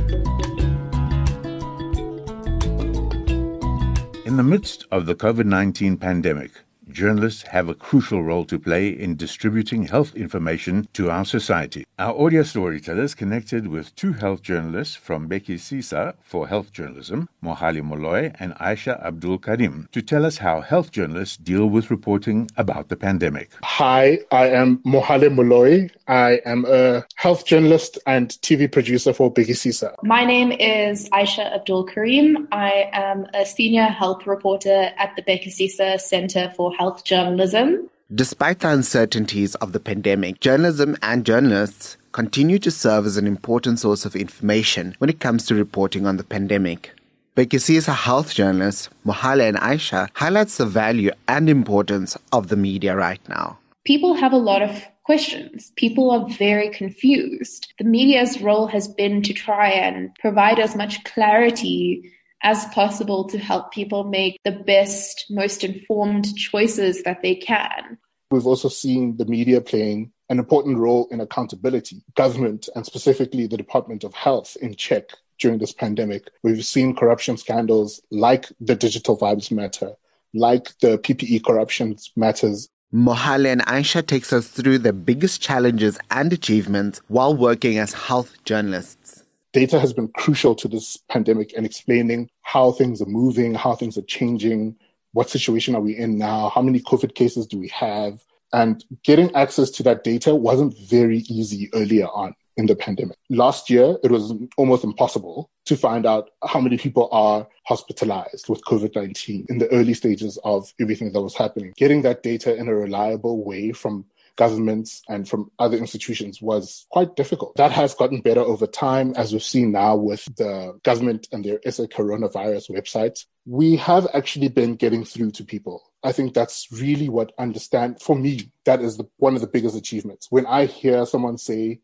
In 4.24 4.36
the 4.36 4.42
midst 4.42 4.84
of 4.90 5.06
the 5.06 5.14
COVID 5.14 5.46
19 5.46 5.96
pandemic, 5.96 6.50
journalists 6.94 7.42
have 7.42 7.68
a 7.68 7.74
crucial 7.74 8.22
role 8.22 8.44
to 8.44 8.58
play 8.58 8.88
in 8.88 9.16
distributing 9.16 9.88
health 9.88 10.14
information 10.14 10.88
to 10.92 11.10
our 11.10 11.24
society. 11.24 11.84
Our 11.98 12.18
audio 12.18 12.44
storytellers 12.44 13.14
connected 13.14 13.66
with 13.66 13.94
two 13.96 14.12
health 14.12 14.42
journalists 14.42 14.94
from 14.94 15.28
Bhekisisa 15.28 16.14
for 16.22 16.46
health 16.48 16.72
journalism, 16.72 17.28
Mohale 17.44 17.82
Moloi 17.82 18.34
and 18.38 18.54
Aisha 18.54 19.04
Abdool 19.04 19.38
Karim, 19.38 19.88
to 19.92 20.00
tell 20.00 20.24
us 20.24 20.38
how 20.38 20.60
health 20.60 20.92
journalists 20.92 21.36
deal 21.36 21.66
with 21.66 21.90
reporting 21.90 22.48
about 22.56 22.88
the 22.88 22.96
pandemic. 22.96 23.50
Hi, 23.64 24.20
I 24.30 24.50
am 24.50 24.78
Mohale 24.78 25.28
Moloi. 25.34 25.90
I 26.06 26.40
am 26.46 26.64
a 26.66 27.04
health 27.16 27.44
journalist 27.44 27.98
and 28.06 28.28
TV 28.28 28.70
producer 28.70 29.12
for 29.12 29.32
Bhekisisa. 29.32 29.94
My 30.02 30.24
name 30.24 30.52
is 30.52 31.08
Aisha 31.10 31.52
Abdool 31.54 31.84
Karim. 31.84 32.46
I 32.52 32.88
am 32.92 33.26
a 33.34 33.44
senior 33.44 33.86
health 33.86 34.26
reporter 34.26 34.92
at 34.96 35.16
the 35.16 35.22
Bhekisisa 35.22 36.00
Center 36.00 36.52
for 36.56 36.72
Health 36.74 36.83
Journalism. 37.04 37.88
Despite 38.14 38.60
the 38.60 38.68
uncertainties 38.68 39.54
of 39.56 39.72
the 39.72 39.80
pandemic, 39.80 40.40
journalism 40.40 40.96
and 41.02 41.24
journalists 41.24 41.96
continue 42.12 42.58
to 42.58 42.70
serve 42.70 43.06
as 43.06 43.16
an 43.16 43.26
important 43.26 43.80
source 43.80 44.04
of 44.04 44.14
information 44.14 44.94
when 44.98 45.10
it 45.10 45.18
comes 45.20 45.46
to 45.46 45.54
reporting 45.54 46.06
on 46.06 46.16
the 46.16 46.24
pandemic. 46.24 46.92
Bhekisisa 47.36 47.94
health 47.94 48.34
journalist 48.34 48.90
Mohale 49.04 49.48
and 49.48 49.56
Aisha 49.56 50.08
highlights 50.14 50.58
the 50.58 50.66
value 50.66 51.10
and 51.26 51.48
importance 51.48 52.16
of 52.32 52.48
the 52.48 52.56
media 52.56 52.94
right 52.94 53.20
now. 53.28 53.58
People 53.84 54.14
have 54.14 54.32
a 54.32 54.36
lot 54.36 54.62
of 54.62 54.84
questions. 55.02 55.72
People 55.76 56.10
are 56.10 56.28
very 56.28 56.70
confused. 56.70 57.72
The 57.78 57.84
media's 57.84 58.40
role 58.40 58.66
has 58.68 58.86
been 58.86 59.22
to 59.22 59.32
try 59.32 59.68
and 59.70 60.14
provide 60.16 60.58
as 60.58 60.76
much 60.76 61.02
clarity 61.04 62.12
as 62.44 62.66
possible 62.66 63.24
to 63.24 63.38
help 63.38 63.72
people 63.72 64.04
make 64.04 64.38
the 64.44 64.52
best, 64.52 65.24
most 65.30 65.64
informed 65.64 66.36
choices 66.36 67.02
that 67.02 67.22
they 67.22 67.34
can. 67.34 67.98
We've 68.30 68.46
also 68.46 68.68
seen 68.68 69.16
the 69.16 69.24
media 69.24 69.60
playing 69.60 70.12
an 70.28 70.38
important 70.38 70.78
role 70.78 71.08
in 71.10 71.20
accountability, 71.20 72.02
government, 72.14 72.68
and 72.74 72.84
specifically 72.86 73.46
the 73.46 73.56
Department 73.56 74.04
of 74.04 74.14
Health 74.14 74.56
in 74.60 74.74
check 74.74 75.10
during 75.38 75.58
this 75.58 75.72
pandemic. 75.72 76.28
We've 76.42 76.64
seen 76.64 76.94
corruption 76.94 77.36
scandals 77.36 78.00
like 78.10 78.46
the 78.60 78.74
Digital 78.74 79.18
Vibes 79.18 79.50
Matter, 79.50 79.92
like 80.32 80.76
the 80.80 80.98
PPE 80.98 81.44
corruption 81.44 81.96
matters. 82.16 82.68
Mohale 82.92 83.50
and 83.50 83.62
Aisha 83.62 84.06
takes 84.06 84.32
us 84.32 84.48
through 84.48 84.78
the 84.78 84.92
biggest 84.92 85.40
challenges 85.40 85.98
and 86.10 86.32
achievements 86.32 87.00
while 87.08 87.34
working 87.36 87.78
as 87.78 87.92
health 87.92 88.36
journalists 88.44 89.23
data 89.54 89.80
has 89.80 89.92
been 89.92 90.08
crucial 90.08 90.54
to 90.56 90.68
this 90.68 90.98
pandemic 91.08 91.56
and 91.56 91.64
explaining 91.64 92.28
how 92.42 92.72
things 92.72 93.00
are 93.00 93.06
moving, 93.06 93.54
how 93.54 93.74
things 93.74 93.96
are 93.96 94.02
changing, 94.02 94.76
what 95.12 95.30
situation 95.30 95.74
are 95.74 95.80
we 95.80 95.96
in 95.96 96.18
now, 96.18 96.50
how 96.50 96.60
many 96.60 96.80
COVID 96.80 97.14
cases 97.14 97.46
do 97.46 97.58
we 97.58 97.68
have. 97.68 98.22
And 98.52 98.84
getting 99.04 99.34
access 99.34 99.70
to 99.70 99.82
that 99.84 100.04
data 100.04 100.34
wasn't 100.34 100.76
very 100.78 101.18
easy 101.28 101.70
earlier 101.72 102.08
on 102.08 102.34
in 102.56 102.66
the 102.66 102.76
pandemic. 102.76 103.16
Last 103.30 103.70
year, 103.70 103.96
it 104.04 104.10
was 104.10 104.32
almost 104.56 104.84
impossible 104.84 105.50
to 105.66 105.76
find 105.76 106.04
out 106.04 106.30
how 106.44 106.60
many 106.60 106.76
people 106.76 107.08
are 107.10 107.46
hospitalized 107.64 108.48
with 108.48 108.64
COVID 108.64 108.94
19 108.94 109.46
in 109.48 109.58
the 109.58 109.70
early 109.72 109.94
stages 109.94 110.38
of 110.44 110.72
everything 110.80 111.12
that 111.12 111.22
was 111.22 111.34
happening. 111.34 111.72
Getting 111.76 112.02
that 112.02 112.22
data 112.22 112.54
in 112.54 112.68
a 112.68 112.74
reliable 112.74 113.44
way 113.44 113.72
from 113.72 114.04
governments 114.36 115.02
and 115.08 115.28
from 115.28 115.50
other 115.58 115.76
institutions 115.76 116.40
was 116.42 116.86
quite 116.90 117.16
difficult. 117.16 117.56
That 117.56 117.72
has 117.72 117.94
gotten 117.94 118.20
better 118.20 118.40
over 118.40 118.66
time, 118.66 119.14
as 119.16 119.32
we've 119.32 119.42
seen 119.42 119.72
now 119.72 119.96
with 119.96 120.24
the 120.36 120.78
government 120.82 121.28
and 121.32 121.44
their 121.44 121.60
SA 121.70 121.84
coronavirus 121.84 122.70
websites. 122.70 123.26
We 123.46 123.76
have 123.76 124.06
actually 124.14 124.48
been 124.48 124.74
getting 124.76 125.04
through 125.04 125.32
to 125.32 125.44
people. 125.44 125.82
I 126.02 126.12
think 126.12 126.34
that's 126.34 126.68
really 126.70 127.08
what 127.08 127.32
understand 127.38 128.00
for 128.00 128.16
me. 128.16 128.50
That 128.64 128.80
is 128.80 128.96
the, 128.96 129.04
one 129.18 129.34
of 129.34 129.40
the 129.40 129.46
biggest 129.46 129.76
achievements. 129.76 130.28
When 130.30 130.46
I 130.46 130.66
hear 130.66 131.06
someone 131.06 131.38
say, 131.38 131.80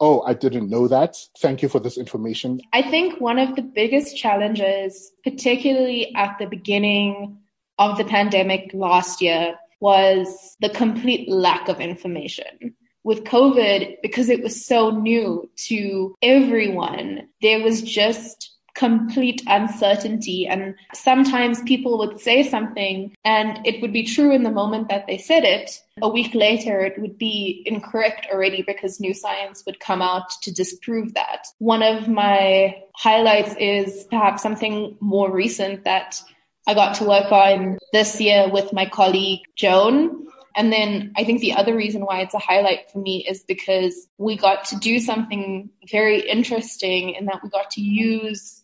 Oh, 0.00 0.22
I 0.22 0.34
didn't 0.34 0.68
know 0.68 0.88
that. 0.88 1.16
Thank 1.38 1.62
you 1.62 1.68
for 1.68 1.78
this 1.78 1.96
information. 1.96 2.60
I 2.72 2.82
think 2.82 3.20
one 3.20 3.38
of 3.38 3.54
the 3.54 3.62
biggest 3.62 4.16
challenges, 4.16 5.12
particularly 5.22 6.12
at 6.16 6.36
the 6.40 6.46
beginning 6.46 7.38
of 7.78 7.96
the 7.96 8.04
pandemic 8.04 8.72
last 8.74 9.22
year, 9.22 9.56
was 9.84 10.56
the 10.60 10.70
complete 10.70 11.28
lack 11.28 11.68
of 11.68 11.78
information. 11.78 12.74
With 13.02 13.24
COVID, 13.24 13.96
because 14.00 14.30
it 14.30 14.42
was 14.42 14.64
so 14.64 14.88
new 14.88 15.50
to 15.68 16.16
everyone, 16.22 17.28
there 17.42 17.62
was 17.62 17.82
just 17.82 18.54
complete 18.74 19.42
uncertainty. 19.46 20.46
And 20.46 20.74
sometimes 20.94 21.62
people 21.62 21.98
would 21.98 22.18
say 22.18 22.48
something 22.48 23.14
and 23.26 23.60
it 23.66 23.82
would 23.82 23.92
be 23.92 24.04
true 24.04 24.32
in 24.32 24.42
the 24.42 24.50
moment 24.50 24.88
that 24.88 25.06
they 25.06 25.18
said 25.18 25.44
it. 25.44 25.82
A 26.00 26.08
week 26.08 26.34
later, 26.34 26.80
it 26.80 26.98
would 26.98 27.18
be 27.18 27.62
incorrect 27.66 28.26
already 28.32 28.62
because 28.62 28.98
new 29.00 29.12
science 29.12 29.62
would 29.66 29.80
come 29.80 30.00
out 30.00 30.30
to 30.42 30.50
disprove 30.50 31.12
that. 31.12 31.46
One 31.58 31.82
of 31.82 32.08
my 32.08 32.82
highlights 32.96 33.54
is 33.58 34.06
perhaps 34.10 34.42
something 34.42 34.96
more 35.00 35.30
recent 35.30 35.84
that 35.84 36.20
I 36.66 36.74
got 36.74 36.96
to 36.96 37.04
work 37.04 37.30
on 37.30 37.78
this 37.92 38.20
year 38.20 38.48
with 38.48 38.72
my 38.72 38.86
colleague 38.86 39.40
Joan. 39.56 40.26
And 40.56 40.72
then 40.72 41.12
I 41.16 41.24
think 41.24 41.40
the 41.40 41.54
other 41.54 41.74
reason 41.74 42.02
why 42.02 42.20
it's 42.20 42.34
a 42.34 42.38
highlight 42.38 42.90
for 42.90 42.98
me 42.98 43.26
is 43.28 43.42
because 43.42 44.06
we 44.18 44.36
got 44.36 44.64
to 44.66 44.76
do 44.76 45.00
something 45.00 45.68
very 45.90 46.20
interesting 46.20 47.10
in 47.14 47.26
that 47.26 47.40
we 47.42 47.50
got 47.50 47.70
to 47.72 47.80
use 47.80 48.62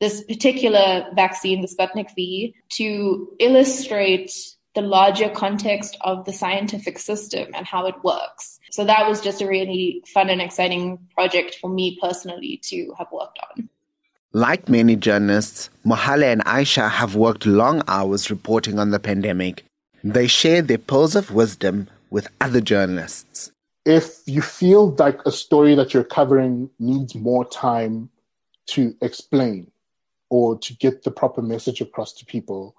this 0.00 0.22
particular 0.24 1.06
vaccine, 1.14 1.60
the 1.60 1.68
Sputnik 1.68 2.14
V, 2.14 2.54
to 2.70 3.28
illustrate 3.38 4.32
the 4.74 4.82
larger 4.82 5.28
context 5.28 5.96
of 6.02 6.24
the 6.24 6.32
scientific 6.32 6.98
system 6.98 7.48
and 7.54 7.66
how 7.66 7.86
it 7.86 7.96
works. 8.04 8.60
So 8.70 8.84
that 8.84 9.08
was 9.08 9.20
just 9.20 9.40
a 9.40 9.46
really 9.46 10.04
fun 10.12 10.30
and 10.30 10.40
exciting 10.40 10.98
project 11.14 11.56
for 11.60 11.70
me 11.70 11.98
personally 12.00 12.60
to 12.64 12.94
have 12.98 13.08
worked 13.10 13.38
on. 13.50 13.68
Like 14.34 14.68
many 14.68 14.94
journalists, 14.94 15.70
Mohale 15.86 16.24
and 16.24 16.44
Aisha 16.44 16.90
have 16.90 17.14
worked 17.14 17.46
long 17.46 17.82
hours 17.88 18.30
reporting 18.30 18.78
on 18.78 18.90
the 18.90 19.00
pandemic. 19.00 19.64
They 20.04 20.26
share 20.26 20.60
their 20.60 20.76
pearls 20.76 21.16
of 21.16 21.30
wisdom 21.30 21.88
with 22.10 22.28
other 22.38 22.60
journalists. 22.60 23.52
If 23.86 24.18
you 24.26 24.42
feel 24.42 24.94
like 24.96 25.18
a 25.24 25.32
story 25.32 25.74
that 25.76 25.94
you're 25.94 26.04
covering 26.04 26.68
needs 26.78 27.14
more 27.14 27.46
time 27.46 28.10
to 28.66 28.94
explain 29.00 29.70
or 30.28 30.58
to 30.58 30.74
get 30.74 31.04
the 31.04 31.10
proper 31.10 31.40
message 31.40 31.80
across 31.80 32.12
to 32.12 32.26
people, 32.26 32.76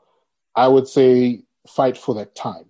I 0.55 0.67
would 0.67 0.88
say 0.88 1.41
fight 1.67 1.97
for 1.97 2.13
that 2.13 2.35
time. 2.35 2.65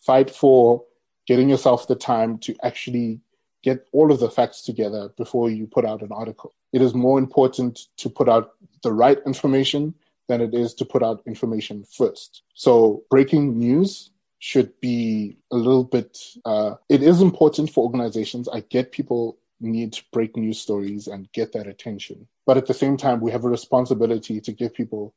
Fight 0.00 0.30
for 0.30 0.82
getting 1.28 1.48
yourself 1.48 1.86
the 1.86 1.94
time 1.94 2.38
to 2.38 2.56
actually 2.64 3.20
get 3.62 3.86
all 3.92 4.12
of 4.12 4.20
the 4.20 4.30
facts 4.30 4.62
together 4.62 5.10
before 5.16 5.50
you 5.50 5.66
put 5.66 5.84
out 5.84 6.02
an 6.02 6.12
article 6.12 6.54
it 6.72 6.82
is 6.82 6.94
more 6.94 7.18
important 7.18 7.86
to 7.96 8.10
put 8.10 8.28
out 8.28 8.52
the 8.82 8.92
right 8.92 9.18
information 9.24 9.94
than 10.28 10.40
it 10.40 10.54
is 10.54 10.74
to 10.74 10.84
put 10.84 11.02
out 11.02 11.22
information 11.26 11.84
first. 11.84 12.42
So 12.54 13.04
breaking 13.10 13.58
news 13.58 14.10
should 14.38 14.78
be 14.80 15.38
a 15.50 15.56
little 15.56 15.84
bit, 15.84 16.18
uh, 16.44 16.74
it 16.88 17.02
is 17.02 17.22
important 17.22 17.70
for 17.70 17.84
organizations. 17.84 18.48
I 18.48 18.60
get 18.60 18.92
people 18.92 19.38
need 19.60 19.94
to 19.94 20.02
break 20.12 20.36
news 20.36 20.60
stories 20.60 21.06
and 21.06 21.32
get 21.32 21.52
that 21.52 21.66
attention. 21.66 22.28
But 22.44 22.58
at 22.58 22.66
the 22.66 22.74
same 22.74 22.96
time, 22.96 23.20
we 23.20 23.32
have 23.32 23.44
a 23.44 23.48
responsibility 23.48 24.40
to 24.40 24.52
give 24.52 24.74
people 24.74 25.14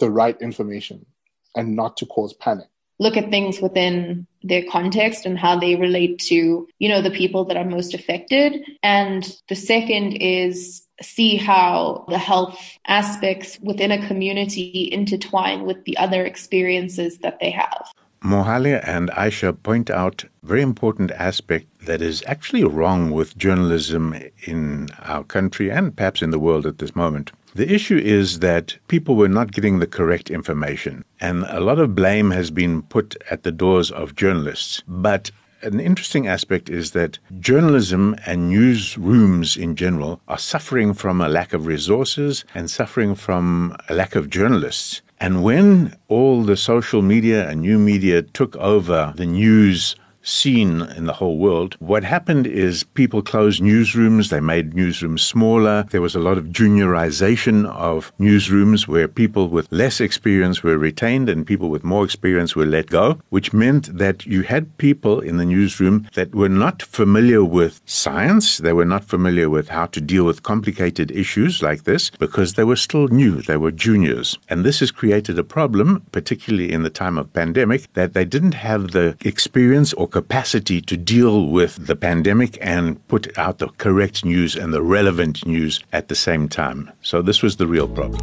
the 0.00 0.10
right 0.10 0.40
information 0.40 1.06
and 1.54 1.76
not 1.76 1.96
to 1.98 2.06
cause 2.06 2.32
panic 2.32 2.68
look 2.98 3.16
at 3.16 3.30
things 3.30 3.60
within 3.60 4.26
their 4.42 4.64
context 4.70 5.26
and 5.26 5.38
how 5.38 5.58
they 5.58 5.76
relate 5.76 6.18
to, 6.18 6.68
you 6.78 6.88
know, 6.88 7.02
the 7.02 7.10
people 7.10 7.44
that 7.44 7.56
are 7.56 7.64
most 7.64 7.94
affected. 7.94 8.60
And 8.82 9.36
the 9.48 9.54
second 9.54 10.12
is 10.14 10.82
see 11.00 11.36
how 11.36 12.04
the 12.08 12.18
health 12.18 12.60
aspects 12.86 13.58
within 13.60 13.92
a 13.92 14.06
community 14.06 14.88
intertwine 14.92 15.64
with 15.64 15.84
the 15.84 15.96
other 15.96 16.24
experiences 16.24 17.18
that 17.18 17.38
they 17.40 17.50
have. 17.50 17.86
Mohale 18.22 18.82
and 18.84 19.10
Aisha 19.10 19.62
point 19.62 19.90
out 19.90 20.24
very 20.42 20.62
important 20.62 21.12
aspect 21.12 21.66
that 21.86 22.02
is 22.02 22.24
actually 22.26 22.64
wrong 22.64 23.12
with 23.12 23.38
journalism 23.38 24.14
in 24.44 24.88
our 25.02 25.22
country 25.22 25.70
and 25.70 25.96
perhaps 25.96 26.20
in 26.20 26.30
the 26.30 26.38
world 26.38 26.66
at 26.66 26.78
this 26.78 26.96
moment. 26.96 27.30
The 27.54 27.72
issue 27.72 27.96
is 27.96 28.40
that 28.40 28.76
people 28.88 29.16
were 29.16 29.28
not 29.28 29.52
getting 29.52 29.78
the 29.78 29.86
correct 29.86 30.30
information, 30.30 31.04
and 31.20 31.44
a 31.48 31.60
lot 31.60 31.78
of 31.78 31.94
blame 31.94 32.30
has 32.30 32.50
been 32.50 32.82
put 32.82 33.16
at 33.30 33.42
the 33.42 33.52
doors 33.52 33.90
of 33.90 34.14
journalists. 34.14 34.82
But 34.86 35.30
an 35.62 35.80
interesting 35.80 36.28
aspect 36.28 36.68
is 36.68 36.92
that 36.92 37.18
journalism 37.40 38.14
and 38.26 38.52
newsrooms 38.52 39.56
in 39.56 39.74
general 39.74 40.20
are 40.28 40.38
suffering 40.38 40.94
from 40.94 41.20
a 41.20 41.28
lack 41.28 41.52
of 41.52 41.66
resources 41.66 42.44
and 42.54 42.70
suffering 42.70 43.14
from 43.14 43.76
a 43.88 43.94
lack 43.94 44.14
of 44.14 44.30
journalists. 44.30 45.02
And 45.18 45.42
when 45.42 45.96
all 46.06 46.42
the 46.42 46.56
social 46.56 47.02
media 47.02 47.48
and 47.48 47.62
new 47.62 47.78
media 47.78 48.22
took 48.22 48.54
over 48.56 49.12
the 49.16 49.26
news 49.26 49.96
seen 50.28 50.82
in 50.82 51.06
the 51.06 51.14
whole 51.14 51.38
world. 51.38 51.76
What 51.78 52.04
happened 52.04 52.46
is 52.46 52.84
people 52.84 53.22
closed 53.22 53.62
newsrooms, 53.62 54.28
they 54.28 54.40
made 54.40 54.72
newsrooms 54.72 55.20
smaller. 55.20 55.86
There 55.90 56.02
was 56.02 56.14
a 56.14 56.20
lot 56.20 56.38
of 56.38 56.46
juniorization 56.46 57.66
of 57.66 58.12
newsrooms 58.18 58.86
where 58.86 59.08
people 59.08 59.48
with 59.48 59.70
less 59.72 60.00
experience 60.00 60.62
were 60.62 60.78
retained 60.78 61.28
and 61.28 61.46
people 61.46 61.70
with 61.70 61.84
more 61.84 62.04
experience 62.04 62.54
were 62.54 62.66
let 62.66 62.86
go, 62.86 63.20
which 63.30 63.52
meant 63.52 63.96
that 63.96 64.26
you 64.26 64.42
had 64.42 64.76
people 64.78 65.20
in 65.20 65.38
the 65.38 65.44
newsroom 65.44 66.06
that 66.14 66.34
were 66.34 66.48
not 66.48 66.82
familiar 66.82 67.42
with 67.44 67.80
science, 67.86 68.58
they 68.58 68.72
were 68.72 68.84
not 68.84 69.04
familiar 69.04 69.48
with 69.48 69.68
how 69.68 69.86
to 69.86 70.00
deal 70.00 70.24
with 70.24 70.42
complicated 70.42 71.10
issues 71.10 71.62
like 71.62 71.84
this 71.84 72.10
because 72.10 72.54
they 72.54 72.64
were 72.64 72.76
still 72.76 73.08
new, 73.08 73.40
they 73.42 73.56
were 73.56 73.70
juniors. 73.70 74.38
And 74.48 74.64
this 74.64 74.80
has 74.80 74.90
created 74.90 75.38
a 75.38 75.44
problem, 75.44 76.04
particularly 76.12 76.72
in 76.72 76.82
the 76.82 76.90
time 76.90 77.16
of 77.16 77.32
pandemic, 77.32 77.92
that 77.94 78.12
they 78.12 78.24
didn't 78.24 78.54
have 78.54 78.90
the 78.90 79.16
experience 79.24 79.92
or 79.94 80.08
capacity 80.18 80.80
to 80.80 80.96
deal 80.96 81.46
with 81.46 81.86
the 81.86 81.94
pandemic 81.94 82.58
and 82.60 83.06
put 83.06 83.38
out 83.38 83.58
the 83.58 83.68
correct 83.78 84.24
news 84.24 84.56
and 84.56 84.74
the 84.74 84.82
relevant 84.82 85.46
news 85.46 85.78
at 85.92 86.08
the 86.08 86.14
same 86.16 86.48
time. 86.48 86.90
So 87.02 87.22
this 87.22 87.40
was 87.40 87.54
the 87.54 87.68
real 87.68 87.86
problem. 87.86 88.20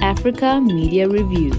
Africa 0.00 0.62
Media 0.62 1.06
Review. 1.10 1.52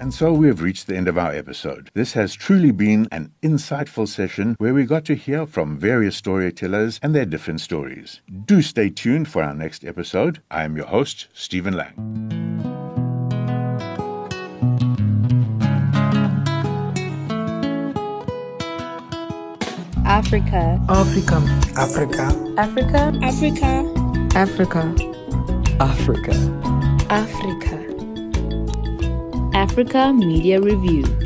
And 0.00 0.12
so 0.12 0.32
we 0.32 0.48
have 0.48 0.62
reached 0.62 0.88
the 0.88 0.96
end 0.96 1.06
of 1.06 1.16
our 1.16 1.32
episode. 1.32 1.90
This 1.94 2.14
has 2.14 2.34
truly 2.34 2.72
been 2.72 3.06
an 3.12 3.32
insightful 3.44 4.08
session 4.08 4.56
where 4.58 4.74
we 4.74 4.84
got 4.84 5.04
to 5.04 5.14
hear 5.14 5.46
from 5.46 5.78
various 5.78 6.16
storytellers 6.16 6.98
and 7.04 7.14
their 7.14 7.24
different 7.24 7.60
stories. 7.60 8.20
Do 8.46 8.62
stay 8.62 8.90
tuned 8.90 9.28
for 9.28 9.44
our 9.44 9.54
next 9.54 9.84
episode. 9.84 10.42
I 10.50 10.64
am 10.64 10.76
your 10.76 10.86
host, 10.86 11.28
Stephen 11.34 11.74
Lang. 11.76 12.45
Africa. 20.16 20.80
Africa. 20.88 21.36
Africa. 21.76 22.26
Africa. 22.56 23.12
Africa. 23.22 23.84
Africa. 24.34 24.82
Africa. 25.78 26.32
Africa. 27.10 27.76
Africa 29.52 30.12
Media 30.14 30.58
Review. 30.58 31.25